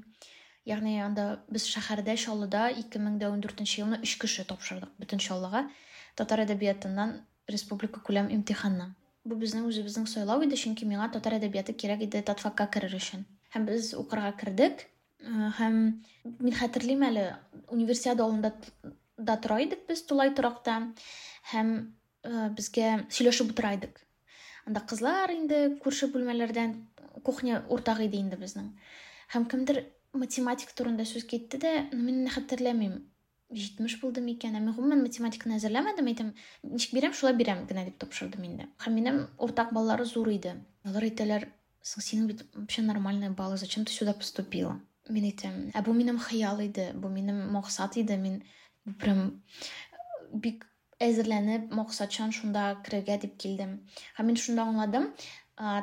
[0.64, 5.66] ягъни анда без шәһәрдә чаллыда 2014 елны өч кеше тапшырдык бөтен чаллыга
[6.16, 7.18] татар әдәбиятыннан
[7.52, 8.88] республика күләм имтиханны
[9.26, 13.68] бу безнең үзебезнең сайлау иде чөнки миңа татар әдәбияты кирәк иде татфакка керер өчен һәм
[13.68, 14.86] без укырга кердек
[15.57, 15.81] һәм
[16.39, 17.25] мин хәтерлим әле
[17.69, 18.53] универсиада алдында
[19.17, 20.79] да тора идек без тулай торакта.
[21.51, 21.75] Һәм
[22.57, 24.01] безгә сөйләшеп утыра идек
[24.67, 26.75] анда кызлар инде күрше бүлмәләрдән
[27.25, 28.71] кухня уртак иде инде безнең.
[29.34, 32.99] Һәм кемдер математика турында сүз китте дә мин хәтерләмим
[33.51, 36.29] җитмеш булды микән ә мин гомумән математиканы әзерләмәдем әйтәм
[36.67, 38.69] ничек бирәм шулай бирәм генә дип тапшырдым инде.
[38.86, 40.55] Һәм минем уртак баллары зур иде.
[40.86, 41.49] Алар әйтәләр
[41.84, 44.79] синең бит вообще нормальные баллы зачем ты сюда поступила?
[45.15, 48.41] Мен айтамын ә бұл менің хыял еді бұл менің мақсат еді мен
[49.02, 49.24] прям
[50.34, 50.65] бик
[51.02, 53.80] әзірләнеп мақсатчан шунда керергә дип килдем
[54.17, 55.10] һәм мин шунда аңладым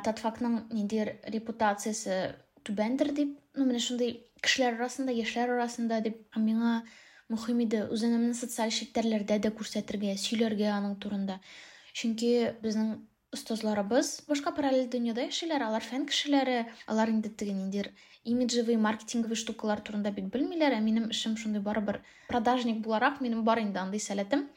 [0.05, 2.19] татфакның ниндидер репутациясы
[2.67, 6.01] түбәндер дип ну менә шундай кешеләр арасында яшьләр арасында
[6.35, 6.73] һәм миңа
[7.29, 11.39] мөһим иде үзеңне социаль челтәрләрдә дә күрсәтергә сөйләргә аның турында
[11.93, 12.31] чөнки
[12.63, 12.95] безнең
[13.35, 16.57] остазларыбыз башка параллель дөньяда яшиләр алар фән кешеләре
[16.93, 17.91] алар инде теге ниндидер
[18.31, 23.61] имиджевый маркетинговый штукалар турында бик белмиләр ә минем эшем шундый барыбер продажник буларак минем бар
[23.61, 24.47] инде андый сәләтем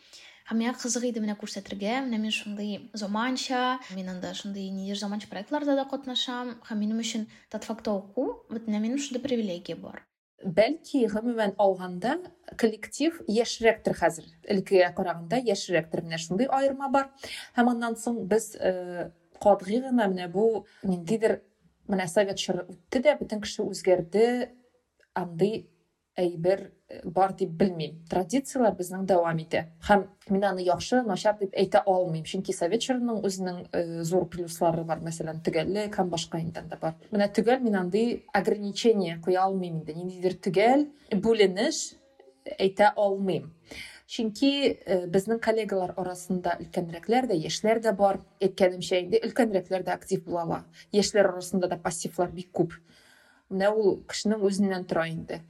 [0.50, 3.60] һәм миңа кызык иде менә күрсәтергә менә мин шундый заманча
[3.98, 8.96] мин анда шундый ниндидер заманча проектларда да катнашам һәм минем өчен татфакта уку вот менә
[8.98, 10.06] шундый привилегия бар.
[10.44, 12.18] Бәлки гомумән алганда
[12.58, 17.10] коллектив яшьрәктер хәзер элеккегә караганда яшьрәктер менә шундый аерма бар.
[17.56, 18.52] Һәм аннан соң без
[19.42, 21.40] катгый гына менә бу ниндидер
[21.88, 23.62] менә совет чоры үтте дә бөтен кеше
[26.18, 31.54] әйбер э, бар дип белмим традициялар безнең дәвам итә һәм мин аны яхшы начар дип
[31.56, 35.00] әйтә алмыйм чөнки совет чорының үзенең э, зур плюслары бар.
[35.04, 36.98] Мәсәлән төгәллек һәм башка да бар.
[37.12, 39.94] Менә төгәл мин андый ограничение куя алмыйм инде.
[39.94, 41.94] Ниндидер төгәл бүленеш
[42.58, 43.48] әйтә алмыйм.
[44.12, 48.20] Чөнки э, безнең коллегалар арасында өлкәнрәкләр дә яшьләр дә бар.
[48.44, 52.76] Әйткәнемчә инде өлкәнрәкләр дә актив булалар яшьләр арасында да пассивлар бик күп.
[53.48, 55.40] Менә ул кешенең үзеннән тора инде.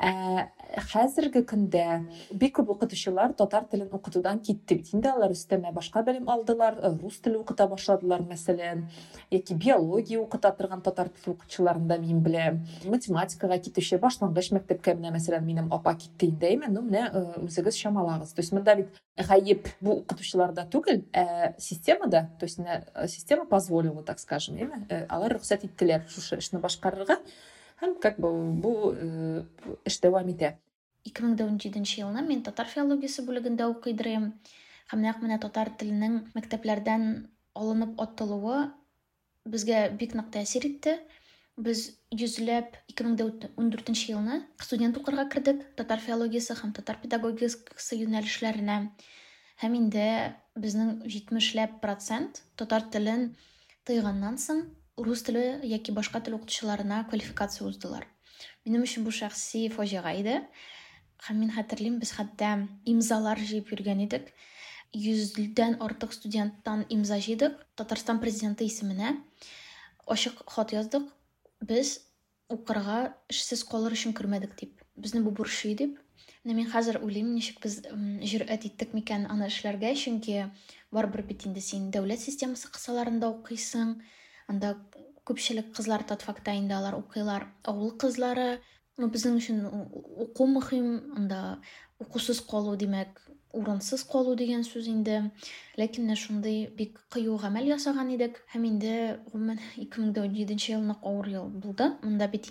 [0.00, 1.84] Хәзерге көндә
[2.32, 6.92] бик күп укытучылар татар телен укытудан китте бит инде алар өстәмә башка белем алдылар э,
[7.02, 8.86] рус теле укыта башладылар мәсәлән
[9.30, 15.12] яки биология укыта торган татар теле укытучыларын да мин беләм математикага китүче башлангыч мәктәпкә менә
[15.18, 16.70] мәсәлән минем апа китте инде әйме?
[16.70, 18.32] Ну менә э, үзегез чамалагыз.
[18.32, 22.60] То есть монда бит гаеп бу укытучыларда түгел ә системада то есть
[23.08, 25.06] система позволила так скажем әйме?
[25.08, 27.18] Алар рөхсәт иттеләр шушы эшне башкарырга.
[27.80, 28.30] Һәм как бы
[28.64, 28.72] бу
[29.88, 30.54] эш дәвам итә
[31.08, 33.68] ике мең дә ун җиденче елны мин татар филологиясе бүлегендә
[34.90, 37.04] һәм нәкъ менә татар теленең мәктәпләрдән
[37.54, 38.56] алынып атылуы
[39.46, 40.96] безгә бик нык тәэсир итте.
[41.60, 43.26] Дә
[43.60, 48.76] ун дүртенче елны студент укырга кердек татар филологиясе һәм татар педагогикасы юнәлешләренә
[49.62, 50.06] һәм инде
[50.56, 53.34] безнең җитмешләп процент татар телен
[53.84, 54.64] тыйганнан соң
[55.04, 58.06] рус теле яки башка тел укытучыларына квалификация уздылар.
[58.64, 60.36] Минем өчен бу шәхси фаҗига иде
[61.30, 64.32] мин хәтерлим без хәтта имзалар җыеп йөргән идек
[64.96, 69.12] йөздән артык студенттан имза җыйдык татарстан президенты исеменә
[70.06, 71.06] ачык хат яздык
[71.60, 72.00] без
[72.48, 75.98] укырга эшсез калыр өчен кермәдек дип безне бу бурчый дип
[76.44, 77.78] менә мин хәзер уйлыйм ничек без
[78.32, 80.48] җөрьәт иттек микән аны эшләргә чөнки
[80.90, 84.00] барыбер бит инде син дәүләт системасы кысаларында укыйсың
[84.52, 84.74] анда
[85.28, 88.48] күпчелек кызлар татфакта инде алар укыйлар авыл кызлары
[89.00, 89.60] безнең өчен
[90.26, 91.40] уку мөһим анда
[92.02, 93.20] укусыз калу димәк
[93.56, 95.16] урынсыз калу дигән сүз инде
[95.80, 98.92] ләкин менә шундый бик кыю гамәл ясаган идек һәм инде
[99.30, 101.88] гомумән ике мең дә унҗиденче ел нык авыр ел булды
[102.34, 102.50] бит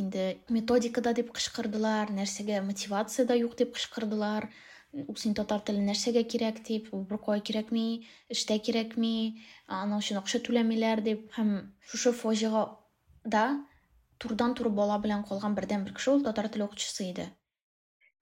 [0.50, 4.50] методикада дип кычкырдылар нәрсәгә мотивация да юк дип кычкырдылар
[5.22, 5.62] син татар
[6.34, 7.86] кирәк дип ул беркая кирәкми
[8.36, 9.16] эштә кирәкми
[9.80, 11.52] аның өчен акча түләмиләр дип һәм
[11.92, 13.44] шушы фаҗиғада
[14.20, 17.28] турыдан туры бала белән калган бердән бер кеше ул татар теле укытучысы иде.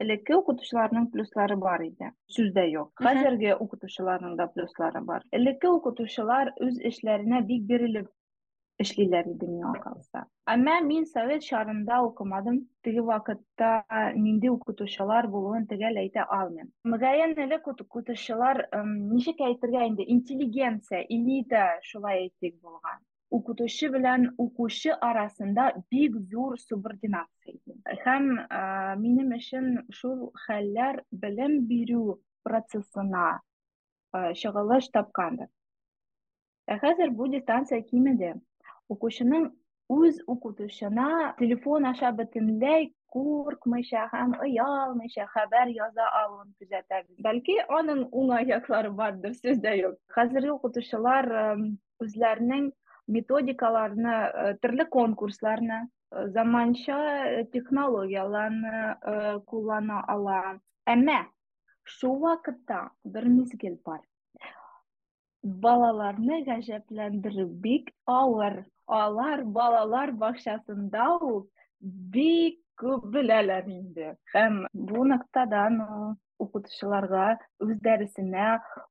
[0.04, 2.12] Элекке укытучыларның плюслары бар иде.
[2.36, 2.92] Сүздә юк.
[3.02, 5.24] Хәзерге укытучыларның да плюслары бар.
[5.40, 8.12] Элекке укытучылар үз эшләренә бик бирелеп
[8.84, 13.72] эшлиләр иде миңа калса әмма мин совет шарында укымадым теге вакытта
[14.16, 22.28] нинди укытучылар булуын төгәл әйтә алмыйм мөгаен элек укытучылар ничек әйтергә инде интеллигенция элита шулай
[22.28, 23.02] әйтик булган
[23.38, 28.30] укытучы белән укучы арасында бик зур субординация һәм
[29.02, 33.28] минем өчен шул хәлләр белем бирү процессына
[34.42, 35.50] чыгылыш тапкандыр
[36.72, 38.36] ә хәзер бу дистанция кимеде
[38.94, 39.50] укучының
[39.96, 48.50] үз укытучына телефон аша бөтенләй куркмыйча һәм оялмыйча хәбәр яза алуын күзәтәбез бәлки аның уңай
[48.50, 51.30] яклары бардыр сүз дә юк хәзерге укытучылар
[52.04, 52.68] үзләренең
[53.16, 54.18] методикаларны
[54.64, 55.80] төрле конкурсларны
[56.36, 57.00] заманча
[57.56, 60.42] технологияларны куллана ала
[60.96, 61.22] әмма
[61.98, 62.84] шул вакытта
[63.16, 64.02] бер мизгел бар
[65.66, 68.64] балаларны гаҗәпләндерү бик авыр.
[68.88, 71.50] Алар балалар бакчасында ук
[72.14, 74.14] бик күп беләләр инде.
[74.34, 75.82] Һәм бу ноктадан
[76.40, 77.26] укытучыларга
[77.66, 78.48] үз дәресенә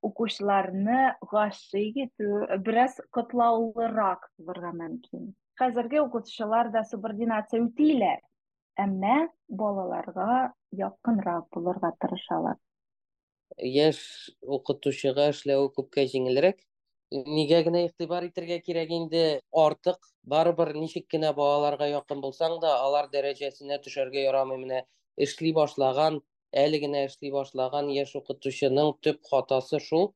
[0.09, 1.01] укучыларны
[1.33, 5.31] гашыйк итү бераз катлаулырак булырга мөмкин.
[5.61, 8.21] Хәзерге укытучылар да субординация үтиләр
[8.83, 12.59] әмма балаларга якынрак булырга тырышалар.
[13.59, 16.61] Яшь укытучыга эшләү күпкә җиңелрәк
[17.13, 19.41] нигә генә игътибар итәргә кирәк инде?
[19.53, 24.59] Артык барыбер ничек кенә балаларга якын булсаң да алар дәрәҗәсенә төшәргә ярамый.
[24.59, 24.83] Менә
[25.17, 26.21] эшли башлаган
[26.53, 30.15] әле генә эшли башлаган яшь укытучының төп хатасы шул.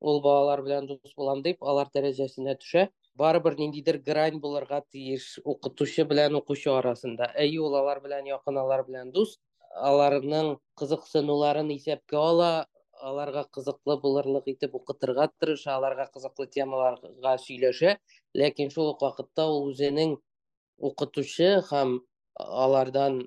[0.00, 2.88] Ул балалар белән дус булам дип алар дәрәҗәсенә төшә.
[3.16, 7.32] Барыбер ниндидер грань булырга тиеш укытучы белән укучы арасында.
[7.34, 9.38] Әйе ул алар белән якын алар белән дус.
[9.76, 12.66] Аларның кызыксынуларын исәпкә ала
[13.10, 17.96] аларга кызыклы булырлык итеп укытырга тырыша аларга кызыклы темаларга сөйләшә
[18.42, 20.16] ләкин шул ук вакытта ул үзенең
[21.70, 21.98] һәм
[22.64, 23.20] алардан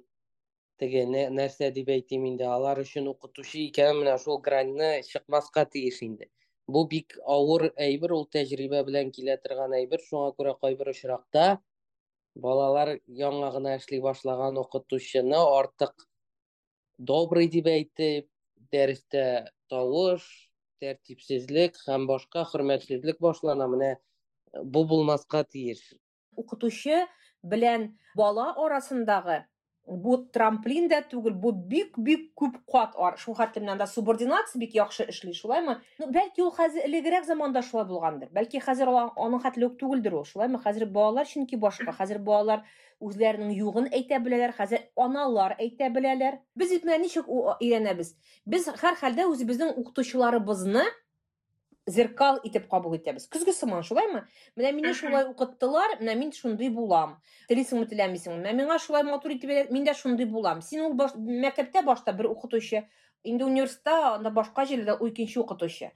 [0.79, 6.29] теге нәрсә дип әйтим инде алар өчен укытучы икән менә шул граньны чыкмаска тиеш инде.
[6.67, 9.99] Бу бик авыр әйбер ул тәҗрибә белән килә торган әйбер.
[10.09, 11.59] Шуңа күрә кайбер очракта
[12.35, 16.05] балалар яңа гына эшли башлаган укытучыны артык
[17.11, 18.29] добрый дип әйтеп
[18.71, 19.25] дәрестә
[19.71, 20.25] тавыш
[20.83, 23.67] тәртипсезлек һәм башка хөрмәтсезлек башлана.
[23.71, 23.91] Менә
[24.63, 25.81] бу булмаска тиеш.
[26.39, 27.05] Укытучы
[27.43, 29.43] белән бала арасындагы
[29.97, 33.17] бу трамплин дә түгел бу бик бик күп кат ар.
[33.17, 35.79] Шул хәтле менән дә субординация бик яхшы эшли шулаймы?
[35.99, 38.29] Ну бәлки ул хәзер элегрәк заманда шулай булгандыр.
[38.35, 40.61] Бәлки хәзер аның хәтле үк түгелдер ул шулаймы?
[40.61, 42.65] Хәзер балалар чөнки башка хәзер балалар
[42.99, 46.39] үзләренең югын әйтә беләләр хәзер аналар әйтә беләләр.
[46.55, 48.15] Без бит менә ничек өйрәнәбез?
[48.45, 50.83] Без һәр хәлдә үзебезнең укытучыларыбызны
[51.89, 54.23] зеркал итеп кабул итәбез көзге сыман шулаймы
[54.55, 57.17] менә мине шулай укыттылар менә мин шундый булам.
[57.49, 60.61] Телисеңме теләмисеңме менә миңа шулай матур итеп мин дә шундый булам.
[60.61, 62.85] Син ул баш, мәктәптә башта бер укытучы.
[63.23, 65.91] Инде университетта анда башка җирдә ул икенче укытучы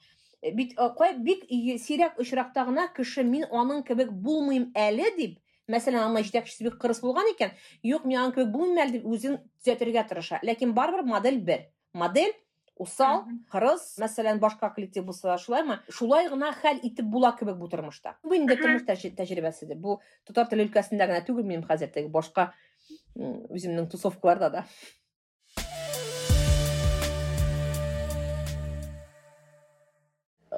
[0.52, 1.46] бит кай бик
[1.80, 5.40] сирәк очракта гына кеше мин аның кебек булмыйм әле дип
[5.72, 7.54] мәсәлән аңа җитәкчесе бик кырыс булган икән
[7.88, 10.42] юк мин аның кебек булмыйм әле дип үзен төзәтергә тырыша.
[10.44, 11.70] Ләкин барыбер модель бер.
[11.94, 12.34] Модель
[12.82, 15.80] усал кырыс мәсәлән башка коллектив булса шулаймы?
[15.90, 18.18] Шулай гына хәл итеп була кебек бу тормышта.
[18.24, 22.52] Бу инде тормыш тәҗрибәседер бу татар теле өлкәсендә генә түгел минем хәзер теге башка
[23.16, 24.66] үземнең тусовкаларда да.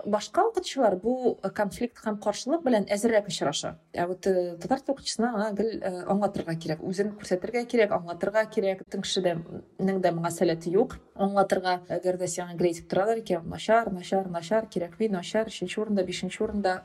[0.05, 4.21] Башка укытучылар бу конфликт һәм каршылык белән әзеррәк очраша ә вот
[4.61, 5.71] татар тел укытучысына гел
[6.13, 12.29] аңлатырга кирәк үзен күрсәтергә кирәк аңлатырга кирәк кешенең дә моңа сәләте юк аңлатырга әгәр дә
[12.31, 16.81] сиңа гел әйтеп торалар икән начар начар начар кирәкми начар өченче урында бишенче урында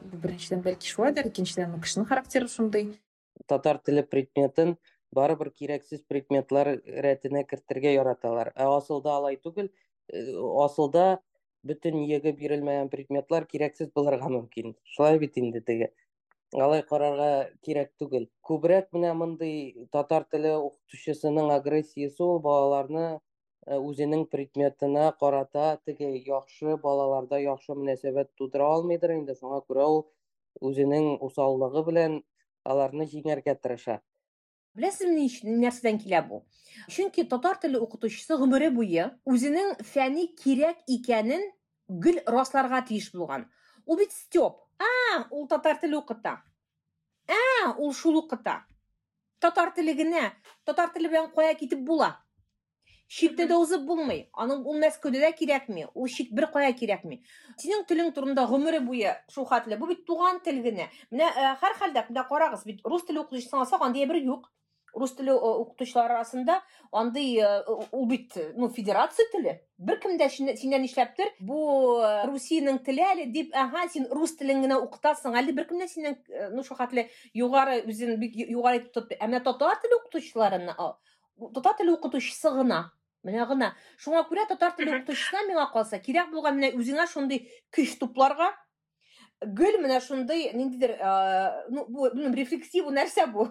[0.64, 1.30] бәлки шулайдыр
[3.48, 4.76] татар теле предметын
[5.12, 9.70] барыбер кирәксез предметлар рәтенә кертергә яраталар ә асылда алай түгел
[10.64, 11.18] асылда
[11.68, 15.90] бөтен ниягә бирелмәгән предметлар кирәксез булырга мөмкин шулай бит инде теге.
[16.66, 23.04] Алай карарга кирәк түгел күбрәк менә мондый татар теле укытучысының агрессиясе ул балаларны
[23.76, 29.36] үзенең предметына карата теге яхшы балаларда яхшы мөнәсәбәт тудыра алмыйдыр инде.
[29.38, 30.00] Шуңа күрә ул
[30.70, 32.22] үзенең усаллыгы белән
[32.64, 34.00] аларны җиңәргә тырыша.
[34.78, 35.26] Беләсезме
[35.64, 36.42] нәрсәдән килә бу
[36.88, 41.42] чөнки татар теле укытучысы гомере буе үзенең фәни кирәк икәнен
[42.04, 43.48] гел расларга тиеш булган
[43.86, 44.58] ул бит степ.
[44.80, 46.38] А ул татар теле укыта
[47.28, 48.62] а ул шул укыта
[49.40, 50.30] татар теле генә
[50.64, 52.14] татар теле белән кая китеп була.
[53.10, 57.16] Читтә дә узып булмый аның ул мәскәүдә дә кирәкми ул чит бер кая кирәкми
[57.58, 62.04] синең телең турында гомере буе шул хәтле бу бит туган тел генә менә һәр хәлдә
[62.08, 64.46] менә карагыз бит рус теле укытучысына алсак андый бер юк.
[64.94, 66.60] Рус теле укытучылар арасында
[66.92, 67.40] андый
[67.92, 72.00] ул бит ну федерация теле беркем дә синнән нишләптер бу
[72.30, 76.16] русиянең теле әле дип ага син рус телен генә укытасың әле беркем дә синнән
[76.54, 80.76] ну шул хәтле югары үзен бик югары тотмый ә менә татар теле укытучыларына
[81.54, 82.88] татар теле укытучысы гына
[83.26, 87.98] менә гына шуңа күрә татар теле укытучысына миңа калса кирәк булган менә үзеңә шундый көч
[88.00, 88.50] тупларга
[89.40, 90.96] гөл менә шундый ниндидер
[91.72, 93.46] ну бу белмим рефлексив нәрсә бу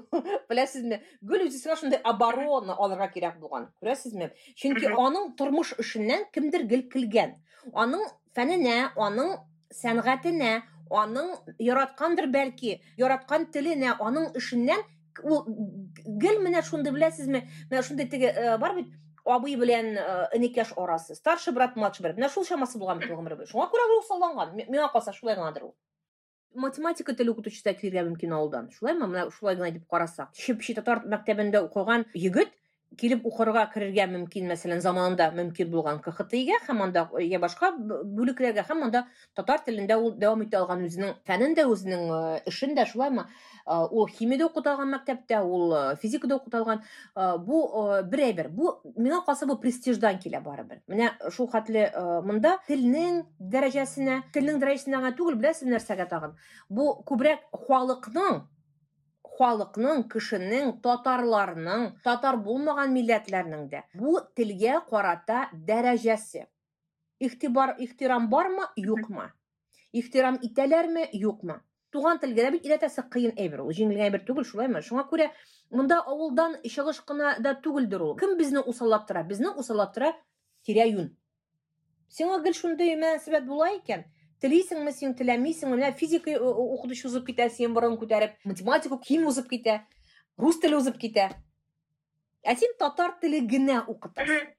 [0.49, 6.85] беләсезме гөл үзесенә шундый оборона алырга кирәк булган күрәсезме чөнки аның тормыш эшеннән кемдер гел
[6.93, 7.33] көлгән
[7.73, 8.05] аның
[8.37, 8.77] фәненә
[9.07, 9.33] аның
[9.81, 10.53] сәнгатенә
[11.01, 14.85] аның яраткандыр бәлки яраткан теленә аның эшеннән
[15.23, 15.43] ул
[16.21, 17.47] гел менә шундый беләсезме?
[17.71, 18.93] Менә шундый теге бар бит
[19.35, 19.93] абый белән
[20.35, 21.15] энекәш арасы.
[21.15, 22.17] Старший брат младший брат.
[22.17, 23.09] Менә шул чамасы булган бит.
[23.09, 24.55] Гомере шуңа күрә ул салланган.
[24.67, 25.75] Миңа калса шулай гынадыр ул.
[26.55, 29.05] Математика теле укытучысы килергә мөмкин ауылдан шулаймы?
[29.07, 30.33] Менә шулай гына дип карасак.
[30.33, 32.49] Чепчи татар мәктәбендә укыган егет
[32.97, 38.87] килеп укырга керергә мөмкин мәсәлән заманында мөмкин булган кхтига һәм анда я башка бүлекләргә һәм
[38.87, 39.03] анда
[39.35, 42.09] татар телендә ул дәвам итә алган үзенең фәнен дә үзенең
[42.49, 43.27] эшен дә шулаймы?
[43.69, 46.83] Ул химиядә укыта алган мәктәптә ул физикада укыта алган.
[47.45, 47.61] Бу
[48.09, 48.29] бер.
[48.29, 50.81] Әйбер бу миңа калса бу престиждан килә барыбер.
[50.91, 51.87] Менә шул хәтле
[52.25, 56.35] монда телнең дәрәҗәсенә телнең дәрәҗәсенә генә түгел беләсез нәрсәгә тагын?
[56.69, 58.43] Бу күбрәк халыкның
[59.39, 63.83] халыкның кешенең татарларның татар булмаган милләтләрнең дә.
[63.95, 66.45] Бу телгә карата дәрәҗәсе.
[67.19, 68.67] Игътибар ихтирам бармы?
[68.75, 69.29] Юкмы.
[69.91, 71.07] Ихтирам итәләрме?
[71.13, 71.61] Юкмы.
[71.91, 73.63] Туган телгә дә бит өйрәтәсе кыен әйбер.
[73.63, 74.83] Ул җиңелгән әйбер түгел шулаймы?
[74.85, 75.31] Шуңа күрә
[75.71, 78.15] монда авылдан чыгыш кына да түгелдер ул.
[78.19, 79.95] Кем безне усаллап безне усаллап
[80.67, 81.09] тирә-юн.
[82.09, 84.03] Сиңа гел шундый мөнәсәбәт була икән.
[84.43, 89.79] Телисеңме син теләмисеңме менә физика укытучы узып китә син борын күтәреп математика ким узып китә
[90.37, 91.29] рус теле узып китә
[92.43, 94.49] ә син татар теле генә укытасың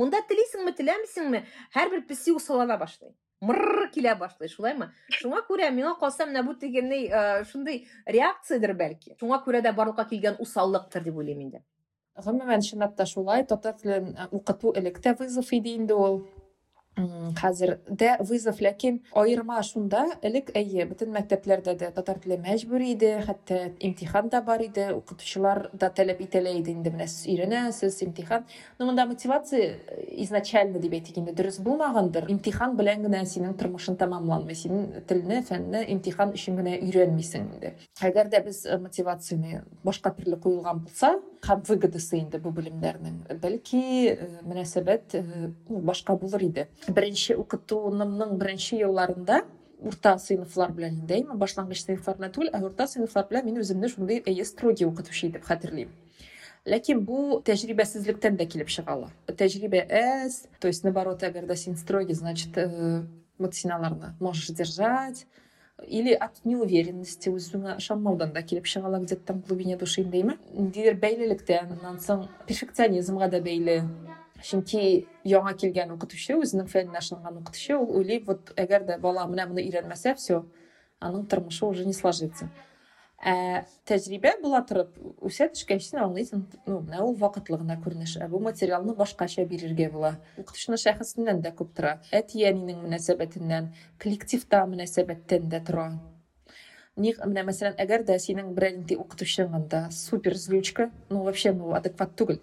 [0.00, 1.44] монда телисеңме теләмисеңме
[1.76, 7.44] һәрбер песи усаллана башлый мырр килә башлый шулаймы шуңа күрә миңа калса менә бу э,
[7.44, 9.16] шундый реакциядыр бәлки.
[9.20, 11.62] Шуңа күрә дә барлыкка килгән усаллыктыр дип уйлыйм инде
[12.24, 16.20] гомумән чынлап та шулай татар телен укыту элек тә вызов иде инде ул
[17.40, 23.12] хәзер дә вызов ләкин аерма шунда элек әйе бөтен мәктәпләрдә дә татар теле мәҗбүри иде
[23.26, 28.44] хәтта имтихан да бар иде укытучылар да таләп итәлә иде инде менә сез өйрәнәсез имтихан.
[28.78, 29.78] Но монда мотивация
[30.18, 32.28] изначально дип әйтик инде дөрес булмагандыр.
[32.30, 37.74] Имтихан белән генә синең тормышың тәмамланмый син телне фәнне имтихан өчен генә өйрәнмисең инде.
[38.02, 43.80] Әгәр дә без мотивацияны башка төрле куелган булса һәм выгодасы инде бу белемнәрнең бәлки
[44.44, 45.16] мөнәсәбәт
[45.68, 46.66] башка булыр иде.
[46.96, 49.42] Беренче укытуымның беренче елларында
[49.80, 53.88] урта сыйныфлар белән инде әйме башлангыч сыйныфлар белән түгел ә урта сыйныфлар белән мин үземне
[53.88, 55.92] шундый әйе строгий укытучы итеп хәтерлим.
[56.68, 62.14] Ләкин бу тәҗрибәсезлектән дә килеп чыга ала тәҗрибә әз то есть наоборот әгәр син строгий
[62.14, 62.58] значит
[63.38, 65.26] вот син аларны можешь держать.
[65.88, 70.36] Или от неуверенности үзеңә ышанмаудан да килеп чыга ала где-то там в глубине души индейме
[70.52, 73.78] ниндидер бәйлелектән аннан соң перфекционизмга да бәйле.
[74.44, 79.46] Чөнки яңа килгән укытучы үзенең фәненә ышанган укытучы ул уйлый вот әгәр дә бала менә
[79.50, 80.42] моны өйрәнмәсә все
[81.00, 82.50] аның тормышы уже не сложится.
[83.20, 88.28] Ә тәҗрибә була торып үсә төшкәч син аңлыйсың ну менә ул вакытлы гына күренеш ә
[88.32, 90.14] бу материалны башкача бирергә була.
[90.40, 91.98] Укытучының шәхесеннән дә күп тора.
[92.16, 95.90] Әти әнинең мөнәсәбәтеннән коллективта мөнәсәбәттән дә тора.
[97.00, 101.74] Ник, менә мәсәлән, әгәр дә синең берәр нинди укытучың анда супер злючка, ну вообще ну
[101.76, 102.40] адекват түгел.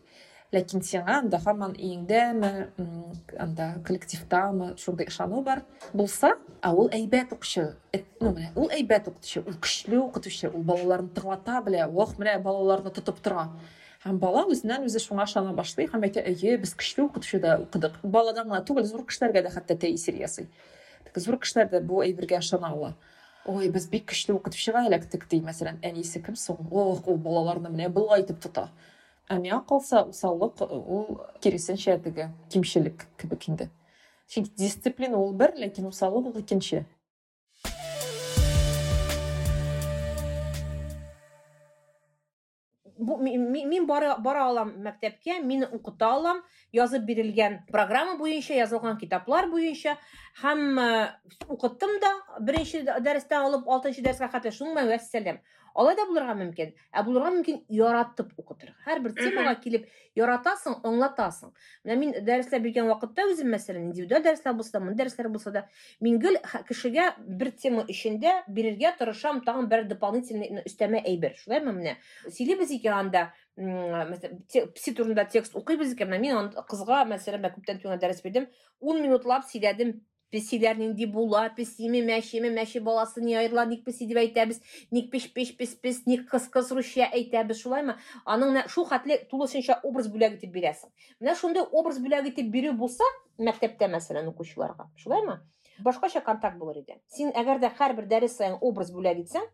[0.55, 2.51] Ләкин сиңа анда һаман өеңдәме
[3.43, 5.63] анда коллективтамы шундай ышану бар.
[5.93, 7.65] Булса а ул әйбәт укучы
[8.21, 11.89] ну менә ул әйбәт укытучы ул көчле укытучы ул балаларны тыңлата белә.
[11.91, 13.49] Ох менә балаларны тотып тора.
[14.05, 15.89] Һәм бала үзеннән үзе шуңа ышана башлый.
[15.91, 20.15] Һәм әйтә әйе без көчле укытучыда укыдык баладан гына түгел зур кешеләргә дә хәтта тәэсир
[20.15, 20.47] ясый.
[21.15, 22.93] Зур кешеләр дә бу әйбергә ышана ала.
[23.47, 26.61] Ой без бик көчле укытучыга эләктек ди мәсәлән әнисе кем соң?
[26.71, 28.69] Ох ул балаларны менә болай итеп тота
[29.27, 33.69] ә миңа калса усаллык ул киресенчә теге кимчелек кебек инде
[34.31, 36.85] чөнки дисциплина ул бер ләкин усаллык ул икенче
[42.97, 46.41] мин бара алам мәктәпкә мин укыта алам.
[46.73, 49.97] Язып бирелгән программа буенча язылган китаплар буенча
[50.41, 50.79] һәм
[51.47, 55.39] укыттым да беренче дәрестән алып алтынчы дәрескә хәтле шуның вәссәлам
[55.77, 56.73] алай да булырга мөмкин.
[56.91, 61.53] Ә булырга мөмкин яратып укытырга һәрбер темага килеп яратасың аңлатасың.
[61.85, 65.63] Менә мин дәресләр биргән вакытта үзем мәсәлән индивидуаль дәресләр булса да мондый дәресләр булса да
[66.01, 71.37] мин гел кешегә бер тема эчендә бирергә тырышам тагын бер дополнительный өстәмә әйбер.
[71.37, 71.97] Шулаймы менә?
[72.27, 76.13] Сөйлибез икән анда пси турында текст укыйбыз икән.
[76.13, 78.49] Менә мин кызга мәсәлән күптән түгел дәрес бирдем.
[78.81, 79.99] Ун минутлап сөйләдем.
[80.32, 85.28] песиләр нинди була песиме мәчеме мәче баласы ни аерыла ник песи дип әйтәбез ник пеш
[85.36, 87.98] пеш пес пес ник кыз кыз русча әйтәбез шулаймы
[88.34, 93.08] аның шул хәтле тулысынча образ бүләк итеп бирәсең менә шундый образ бүләк итеп бирү булса
[93.38, 95.40] мәктәптә мәсәлән укучыларга шулаймы
[95.84, 99.44] башкача контакт булыр иде син әгәр дә һәрбер дәрес саен образ бүләк итсәң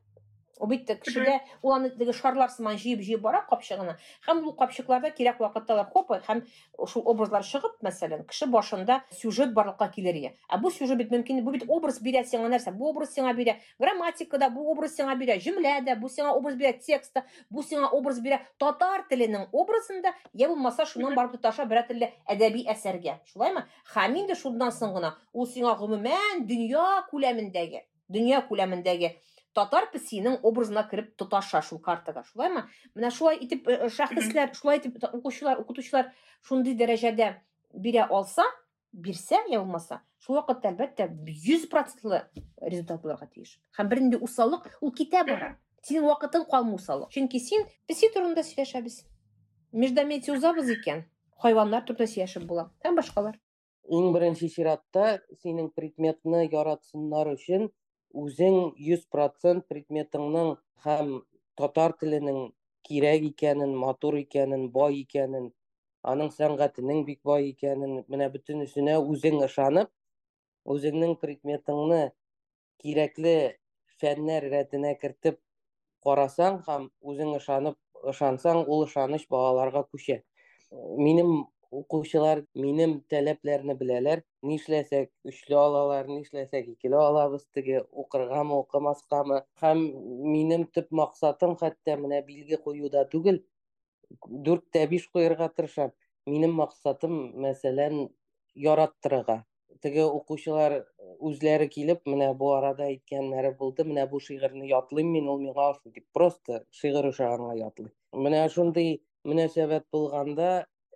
[0.63, 3.97] ул бит кешегә ул аны теге шарлар сыман җыеп җыеп бара капчыгына
[4.27, 6.43] һәм ул капчыкларда кирәк вакытта алар хоп һәм
[6.87, 11.51] шул образлар чыгып мәсәлән кеше башында сюжет барлыкка килергә ә бу сюжет бит мөмкин бу
[11.51, 12.71] бит образ бирә сиңа нәрсә?
[12.71, 17.25] Бу образ сиңа бирә грамматикада бу образ сиңа бирә җөмләдә бу сиңа образ бирә текстта
[17.49, 20.13] бу сиңа образ бирә татар теленең образында.
[20.33, 23.19] Я булмаса шуннан барып тоташа берәр телле әдәби әсәргә.
[23.31, 23.65] Шулаймы?
[23.95, 27.83] Һәм инде шуннан соң гына ул сиңа гомумән дөнья күләмендәге
[28.13, 29.15] дөнья күләмендәге
[29.57, 35.61] татар песинең образына кереп тоташа шул картага шулаймы менә шулай итеп шәхесләр шулай итеп укучылар
[35.61, 37.29] укытучылар шундый дәрәҗәдә
[37.85, 38.45] бирә алса
[38.93, 42.21] бирсә я булмаса шул вакытта әлбәттә йөз процентлы
[42.61, 43.57] результат булырга тиеш.
[43.77, 45.57] Һәм бер нинди усаллык ул китә бара.
[45.83, 47.11] Синең вакытың калмый усаллык.
[47.11, 49.01] Чөнки син песи турында сөйләшәбез.
[49.73, 51.03] Междометие узабыз икән
[51.43, 52.69] хайваннар турында сөйләшеп була.
[52.85, 53.39] Һәм башкалар.
[53.91, 57.67] Иң беренче чиратта синең предметны яратсыннар өчен
[58.13, 60.55] йөз процент предметыңның
[60.85, 61.13] һәм
[61.57, 62.39] татар теленең
[62.87, 65.51] кирәк икәнен матур икәнен бай икәнен
[66.03, 69.89] аның сәнгатенең бик бай икәнен менә бөтенесенә үзең ышанып
[70.75, 72.01] үзеңнең предметыңны
[72.83, 73.35] кирәкле
[74.01, 75.39] фәннәр рәтенә кертеп
[76.03, 77.77] карасаң һәм үзең ышанып
[78.11, 80.21] ышансаң ул ышаныч балаларга күчә.
[80.99, 81.45] Минем
[81.79, 84.23] укучылар минем таләпләрне беләләр.
[84.49, 89.41] Нишләсәк өчле алалар нишләсәк икеле алабыз теге укыргамы укымаскамы?
[89.63, 89.85] Һәм
[90.33, 93.41] минем төп максатым хәтта менә билге куюда түгел
[94.49, 95.95] дүрттә биш куярга тырышам.
[96.29, 98.05] Минем максатым мәсәлән
[98.67, 99.43] яраттырырга.
[99.83, 100.75] Теге укучылар
[101.29, 106.05] үзләре килеп менә бу арада әйткәннәре булды менә бу шигырьне ятлыйм мин ул миңа дип
[106.13, 107.91] просто шигырь ошаганга ятлый.
[108.13, 109.87] Менә шундый мөнәсәбәт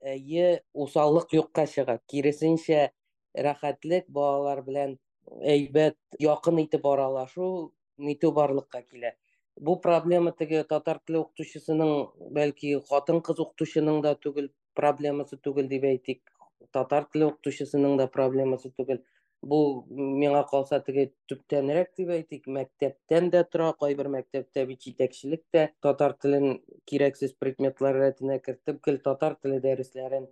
[0.02, 2.90] әйе усаллык юкка чыга киресенчә
[3.48, 4.98] рәхәтлек балалар белән
[5.56, 7.48] әйбәт якын итеп аралашу
[7.98, 9.14] нитү барлыкка килә.
[9.58, 11.94] Бу проблема теге татар теле укытучысының
[12.34, 16.22] бәлки хатын кыз укытучының да түгел проблемасы түгел дип әйтик.
[16.72, 19.02] Татар теле укытучысының да проблемасы түгел.
[19.52, 25.70] Бу миңа калса теге төптәнрәк дип әйтик мәктәптән дә тора кайбер мәктәптә бит җитәкчелек тә
[25.86, 26.60] татар телен
[26.92, 30.28] кирәксез предметлар рәтенә кертеп гел татар теле дәресләрен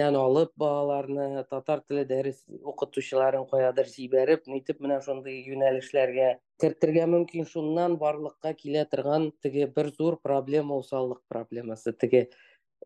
[0.00, 2.38] нән алып балаларны татар теле дәрес
[2.72, 6.30] укытучыларын каядыр җибәреп нитеп менә шундый юнәлешләргә
[6.62, 11.92] кертергә мөмкин шуннан барлыкка килә торган теге бер зур проблема усаллык проблемасы.
[11.92, 12.28] Теге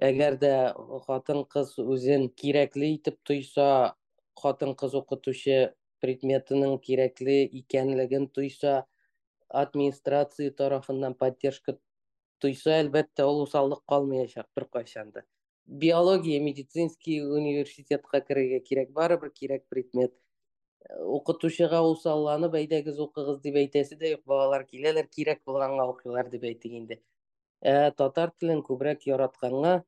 [0.02, 0.54] әгәр дә
[1.06, 3.94] хатын кыз үзен кирәкле итеп тойса
[4.44, 5.58] хатын кыз укытучы
[6.04, 8.76] предметының кирәкле икәнлеген тойса
[9.64, 11.76] администрация тарафыннан поддержка
[12.44, 15.26] тойса әлбәттә ул усаллык калмаячак беркайчан да
[15.70, 20.12] биология медицинский университетка керергә кирәк барыбер кирәк предмет.
[21.16, 26.46] Укытучыга усалланып әйдәгез укыгыз дип әйтәсе дә юк балалар киләләр кирәк булганга укыйлар дип
[27.60, 29.84] ә татар телен күбрәк яратканга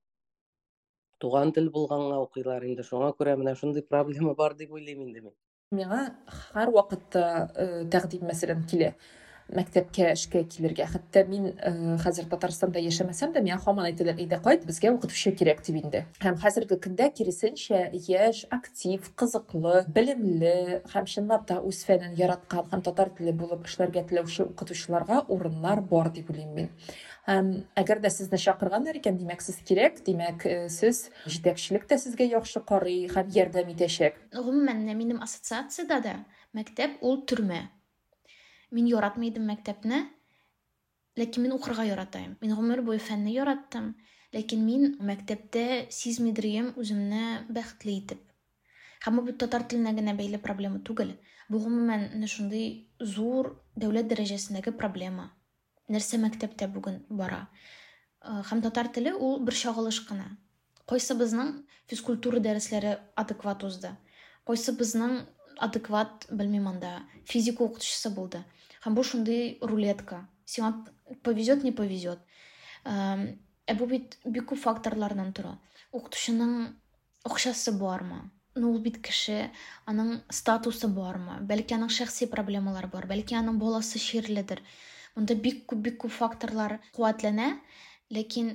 [1.22, 5.34] туган тел булганга укыйлар инде шуңа күрә менә шундый проблема бар дип уйлыйм инде мин.
[5.72, 6.04] Миңа
[6.52, 7.26] һәрвакытта
[7.90, 8.92] тәкъдим мәсәлән килә.
[9.52, 10.86] Мәктәпкә эшкә килергә.
[10.88, 11.48] Хәтта мин
[12.00, 16.04] хәзер татарстанда яшәмәсәм дә миңа һаман әйтәләр әйдә кайт безгә укытучы кирәк дип инде.
[16.22, 22.84] Һәм хәзерге көндә киресенчә яшь актив кызыклы белемле һәм чынлап та үз фәнен яраткан һәм
[22.86, 26.70] татар теле булып эшләргә теләүче укытучыларга урыннар бар дип уйлыйм мин.
[27.26, 30.42] Әгәр дә сезне чакырганнар икән димәк сез кирәк димәк
[30.74, 34.18] сез җитәкчелек тә сезгә яхшы карый һәм ярдәм итәчәк.
[34.34, 36.14] Гомумән минем ассоциациядә дә
[36.52, 37.68] мәктәп ул төрмә.
[38.72, 40.08] Мин яратмый идем мәктәпне
[41.16, 43.94] ләкин мин укырга яратайм мин гомер буе фәнне яраттым
[44.34, 48.22] ләкин мин мәктәптә сизмидрием үземне бәхетле итеп.
[49.04, 51.14] Һәм бу татар теленә генә бәйле проблема түгел.
[51.50, 55.28] Бу гомумән шундый зур дәүләт дәрәҗәсендәге проблема.
[55.88, 57.46] Нәрсә мәктәптә бүген бара.
[58.22, 60.36] Һәм татар теле ул бер чагылыш кына
[60.90, 61.52] кайсыбызның
[61.90, 63.90] физкультура дәресләре адекват узды
[64.48, 65.16] кайсыбызның
[65.62, 66.92] адекват белмим анда
[67.28, 68.42] физика укытучысы булды
[68.84, 70.26] һәм бу шундый рулетка.
[70.46, 70.72] Сиңа
[71.22, 72.18] повезет не повезет.
[72.84, 75.54] Ә бу бит бик күп факторлардан тора
[75.92, 76.72] укытучының
[77.28, 78.24] акчасы бармы
[78.56, 78.98] ну ул бит
[79.86, 83.06] аның статусы бармы бәлки аның шәхси проблемалары бар?
[83.06, 84.60] Бәлки аның баласы чирледер
[85.16, 87.48] Монда бик күп бик күп факторлар куәтләнә,
[88.16, 88.52] ләкин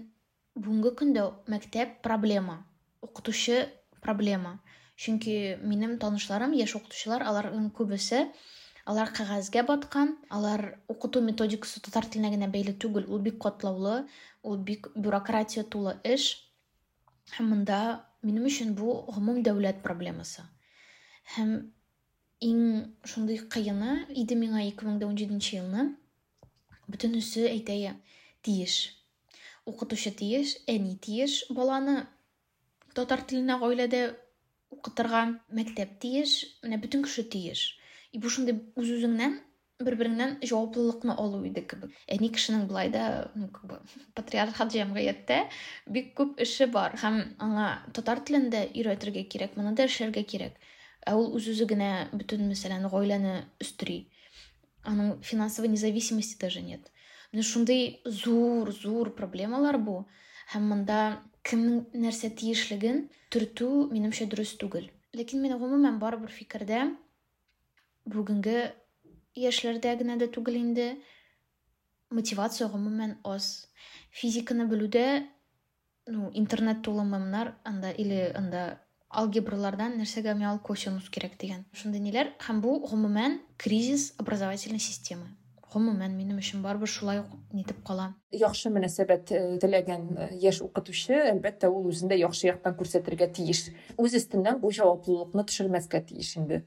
[0.58, 2.64] бүгенге көндә мәктәп проблема,
[3.06, 3.68] укытучы
[4.02, 4.58] проблема.
[4.98, 8.24] Чөнки минем танышларым, яшь укытучылар, аларның күбесе
[8.90, 14.08] алар кагазгә баткан, алар укыту методикасы татар теленә генә бәйле түгел, ул бик катлаулы,
[14.42, 16.30] ул бик бюрократия тулы эш.
[17.36, 17.80] Һәм монда
[18.24, 20.48] минем өчен бу гомум дәүләт проблемасы.
[21.36, 21.54] Һәм
[22.48, 22.60] иң
[23.04, 25.90] шундый кыены иде миңа 2017 елны
[26.92, 27.96] бөтенесе әйтәйә
[28.48, 28.78] тиеш
[29.68, 31.98] укытучы тиеш әни тиеш баланы
[32.96, 34.04] татар теленә гаиләдә
[34.74, 35.24] укытырга
[35.60, 37.66] мәктәп тиеш менә бөтен кеше тиеш
[38.12, 39.38] и бу шундый үз үзеңнән
[39.84, 43.04] бер береңнән җаваплылыкны алу иде кебек әни кешенең болай да
[43.36, 43.78] ну как бы
[44.18, 45.38] патриархат җәмгыятьтә
[45.98, 50.58] бик күп эше бар һәм аңа татар телендә өйрәтергә кирәк моны да эшләргә кирәк
[51.06, 52.90] ә ул үз үзе генә бөтен мәсәлән
[54.88, 56.92] аның финансовой независимости даже нет.
[57.34, 59.98] Менә шундай зур зур проблемалар бу
[60.54, 61.00] һәм монда
[61.48, 64.88] кемнең нәрсә тиешлеген төртү минемчә дөрес түгел.
[65.16, 66.86] Ләкин мин гомумән барыбер фикердә
[68.08, 68.74] бүгенге
[69.36, 70.90] яшьләрдә генә дә түгел инде.
[72.10, 73.68] Мотивация гомумән аз.
[74.16, 75.08] Физиканы белүдә
[76.08, 78.80] ну интернет тулы мемнар анда или анда
[79.18, 85.26] алгебралардан нәрсәгә миал косинус кирәк дигән шундый ниләр һәм бу гомумән кризис образовательной системы.
[85.74, 88.12] Гомумән минем өчен барыбер шулай нитеп кала.
[88.32, 90.06] Яхшы мөнәсәбәт теләгән
[90.40, 93.66] яшь укытучы әлбәттә ул үзендә яхшы яктан күрсәтергә тиеш.
[93.98, 96.64] Үз өстеннән бу җаваплылыкны төшермәскә тиеш инде.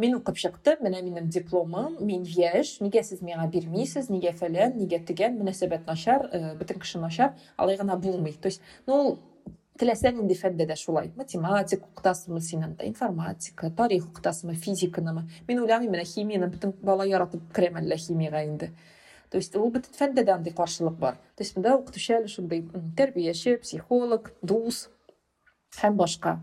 [0.00, 5.02] Мин укып чыктым менә минем дипломым мин яшь нигә сез миңа бирмисез нигә фәлән нигә
[5.04, 6.24] тегән мөнәсәбәт начар
[6.58, 8.32] бөтен кеше начар алай гына булмый.
[8.32, 9.18] То есть ну
[9.80, 11.10] теләсәң инде фәндә дә шулай.
[11.16, 17.80] Математик укытасыңмы син информатика тарих укытасыңмы физиканымы мин уйламыйм менә химияны бөтен бала яратып керәм
[17.80, 18.70] әллә химияга инде.
[19.30, 21.16] То есть ул бөтен фәндә дә андый каршылык бар.
[21.36, 22.66] То есть монда укытучы әле шундый
[22.96, 24.88] тәрбияче психолог дус
[25.80, 26.40] һәм башка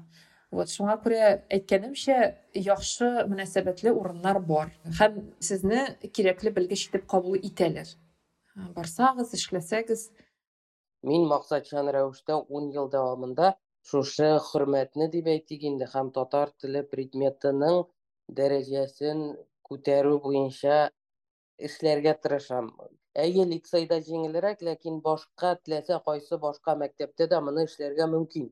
[0.52, 2.18] вот шуңа күрә әйткәнемчә
[2.56, 4.72] яхшы мөнәсәбәтле урыннар бар.
[5.00, 7.92] Һәм сезне кирәкле белгеч итеп кабул итәләр
[8.76, 10.08] барсагыз эшләсәгез
[11.04, 13.54] мин максатчан рәвештә ун ел дәвамында
[13.89, 17.82] шушы хөрмәтне дип әйтик инде һәм татар теле предметының
[18.39, 19.24] дәрәҗәсен
[19.70, 20.78] күтәрү буенча
[21.70, 22.72] эшләргә тырышам.
[23.26, 28.52] Әйе лицейда җиңелрәк ләкин башка теләсә кайсы башка мәктәптә дә моны эшләргә мөмкин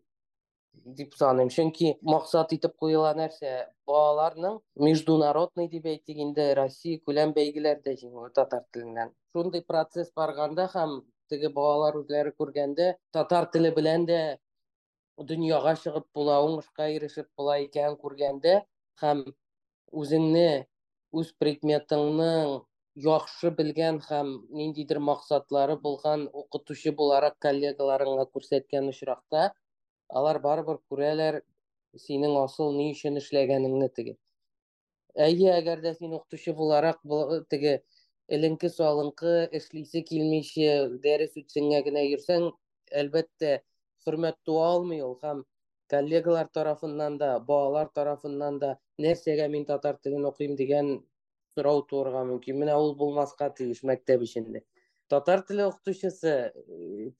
[0.99, 1.49] дип саныйм.
[1.49, 3.51] Чөнки максат итеп куела нәрсә?
[3.89, 9.13] Балаларның международный дип әйтик инде россия күләм бәйгеләрдә җиңүе татар теленнән.
[9.33, 10.97] Шундый процесс барганда һәм
[11.31, 14.21] теге балалар үзләре күргәндә татар теле белән дә
[15.31, 18.55] дөньяга чыгып була уңышка ирешеп була икән күргәндә
[19.03, 19.23] һәм
[20.03, 20.47] үзеңне
[21.21, 22.55] үз предметыңның
[23.05, 29.49] яхшы белгән һәм ниндидер максатлары булган укытучы буларак коллегаларыңа күрсәткән очракта
[30.19, 31.41] алар барыбер күрәләр
[32.05, 34.15] синең асыл ни өчен эшләгәнеңне теге
[35.27, 37.01] әйе әгәр дә син укытучы буларак
[37.49, 37.75] теге
[46.57, 48.71] тарафыннан да балалар тарафыннан да
[49.05, 50.89] нәрсәгә мин татар телен укыйм дигән
[51.55, 54.63] сорау туырга мөмкин менә ул булмаска тиеш мәктәп эчендә
[55.13, 56.33] татар теле укытучысы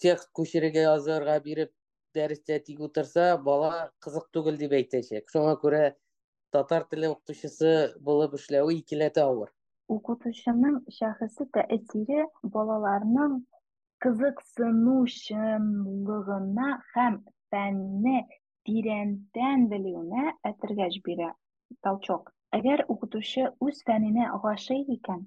[0.02, 1.72] текст күчерергә язырга биреп
[2.18, 5.84] дәрестә тик утырса бала кызык түгел дип әйтәчәк шуңа күрә
[6.56, 7.76] татар теле укытучысы
[8.10, 9.54] булып эшләүе икеләтә авыр
[9.95, 13.33] укытучының шәхси тәэсире балаларның
[14.05, 17.17] кызыксынучанлыгына һәм
[17.55, 18.15] фәнне
[18.69, 21.27] тирәнтән белүенә этәргәч бирә
[21.89, 22.31] толчок
[22.61, 25.21] әгәр укытучы үз фәненә гашыйк икән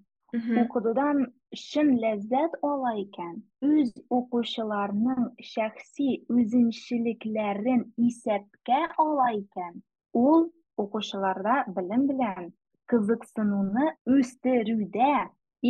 [0.63, 1.21] укытудан
[1.65, 3.36] чын ләззәт ала икән
[3.69, 5.21] үз укучыларның
[5.51, 9.79] шәхси үзенчәлекләрен исәпкә ала икән
[10.25, 10.49] ул
[10.86, 12.51] укучыларда белем белән
[12.93, 15.12] кызыксынуны үстерүдә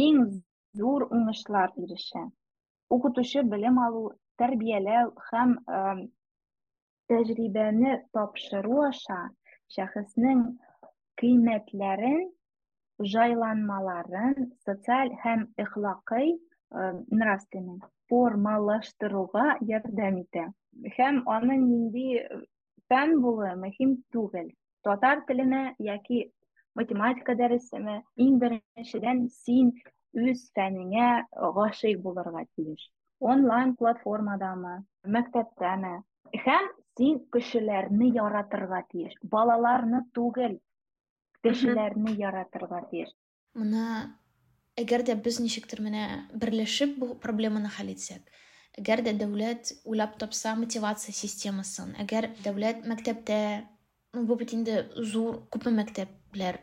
[0.04, 0.22] иң
[0.78, 2.24] зур уңышлар ирешә
[2.96, 4.04] укытучы белем алу
[4.40, 5.54] тәрбияләү һәм
[7.12, 9.20] тәҗрибәне тапшыру аша
[9.76, 10.44] шәхеснең
[11.20, 12.20] кыйммәтләрен
[13.14, 16.32] җайланмаларын социаль һәм ихлакый
[17.20, 17.80] нравственный
[18.12, 20.46] формалаштыруга ярдәм итә
[20.96, 22.06] һәм аның нинди
[22.92, 24.50] фән булуы мөһим түгел
[24.88, 26.20] татар теленә яки
[26.80, 29.72] математика дәресеме иң беренчедән син
[30.16, 31.08] үз фәнеңә
[31.56, 32.86] гашыйк булырга тиеш.
[33.20, 34.78] Онлайн платформадамы
[35.16, 35.94] мәктәптәме.
[36.44, 40.58] Һәм син кешеләрне яратырга тиеш балаларны түгел
[41.46, 43.12] кешеләрне яратырга тиеш.
[43.58, 43.84] Моны
[44.78, 46.04] әгәр дә без ничектер менә
[46.34, 48.28] берләшеп бу проблеманы хәл итсәк
[48.78, 53.40] әгәр дә дәүләт уйлап тапса мотивация системасын әгәр дәүләт мәктәптә
[54.28, 56.60] бу бит инде зур күпме мәктәпләр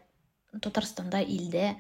[0.62, 1.76] татарстанда илдә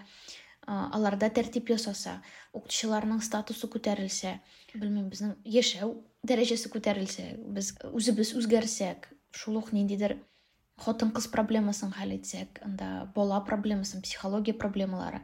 [0.65, 2.19] аларда тәртип ясаса
[2.57, 4.39] укытучыларның статусы күтәрелсә
[4.73, 5.91] белмим безнең яшәү
[6.25, 10.17] дәрәҗәсе күтәрелсә без үзебез үзгәрсәк шул ук ниндидер
[10.81, 15.21] хатын кыз проблемасын хәл итсәк анда бала проблемасын психология проблемалары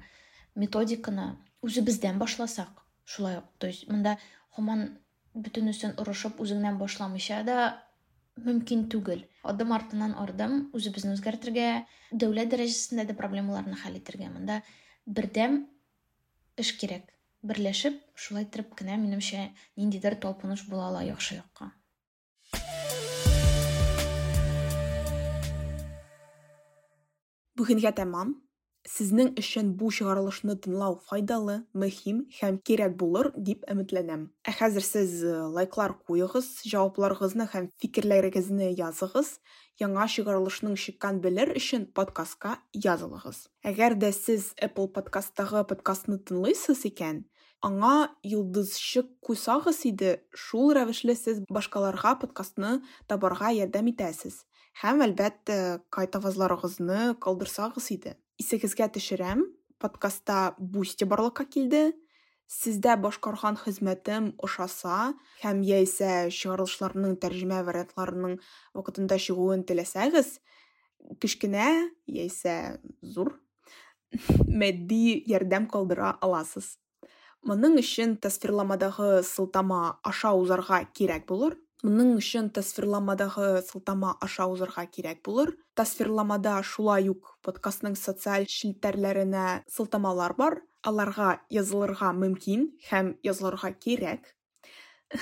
[0.55, 1.33] методиканы
[1.65, 3.45] үзебездән башласак шулай ук.
[3.57, 4.17] То есть монда
[4.55, 4.99] һаман
[5.33, 7.57] бөтенесен орышып үзеңнән башламыйча да
[8.37, 11.67] мөмкин түгел адым артынан адым үзебезне үзгәртергә
[12.11, 14.61] дәүләт дәрәҗәсендә дә проблемаларны хәл итәргә монда
[15.05, 15.63] бердәм
[16.61, 17.09] эш кирәк
[17.41, 21.71] берләшеп шулай итеп кенә минемчә ниндидер талпыныш була ала яхшы якка
[27.61, 28.33] бүгенгә тәмам.
[28.91, 34.27] Сезнең өчен бу чыгарылышны тыңлау файдалы, мөһим һәм кирәк булыр дип өметләнәм.
[34.43, 39.37] Ә хәзер сез э, лайклар куегыз, җавапларыгызны һәм фикерләрегезне языгыз.
[39.79, 43.47] Яңа чыгарылышның чыккан белер өчен подкастка язылыгыз.
[43.65, 47.23] Әгәр дә сез Apple подкасттагы подкастны тыңлыйсыз икән,
[47.65, 54.43] аңа йолдызчык куйсагыз иде, шул рәвешле сез башкаларга подкастны табарга ярдәм итәсез.
[54.81, 55.57] Һәм әлбәттә
[55.93, 58.15] кайтавазларыгызны калдырсагыз иде.
[58.41, 59.43] Исегезгә төшерәм,
[59.81, 61.91] подкастта бусти барлыкка килде.
[62.51, 65.13] Сездә башкарган хезмәтем ошаса
[65.43, 68.33] һәм яисә чыгарылышларның тәрҗемә вариантларының
[68.75, 70.33] вакытында чыгуын теләсәгез
[71.23, 71.67] кечкенә
[72.11, 72.55] яисә
[73.01, 73.37] зур
[74.61, 76.75] матди ярдәм калдыра аласыз.
[77.47, 81.55] Моның өчен тасвирламадагы сылтама аша узарга кирәк булыр.
[81.83, 85.55] Моның өчен тасвирламадагы сылтама аша узарга кирәк булыр.
[85.75, 90.61] Тасвирламада шулай ук подкастның социаль челтәрләренә сылтамалар бар.
[90.81, 94.33] Аларга язылырга мөмкин һәм язылырга кирәк.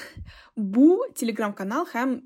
[0.55, 2.21] Бу телеграм канал һәм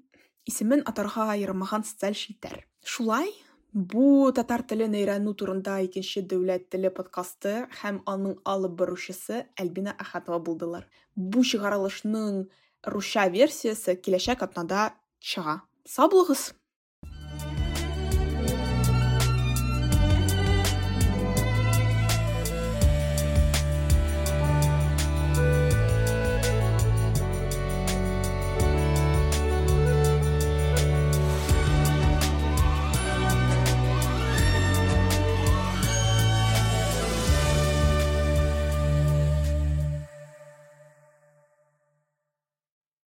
[0.45, 3.31] исемен атарга ярамаган социаль челтәр шулай
[3.73, 10.39] бу татар телен өйрәнү турында икенче дәүләт теле подкасты һәм аның алып баручысы Әлбина Ахатова
[10.45, 10.85] булдылар.
[11.15, 12.43] Бу чыгарылышның
[12.85, 15.61] русча версиясе киләчәк атнада чыга.
[15.85, 16.51] Сау булыгыз!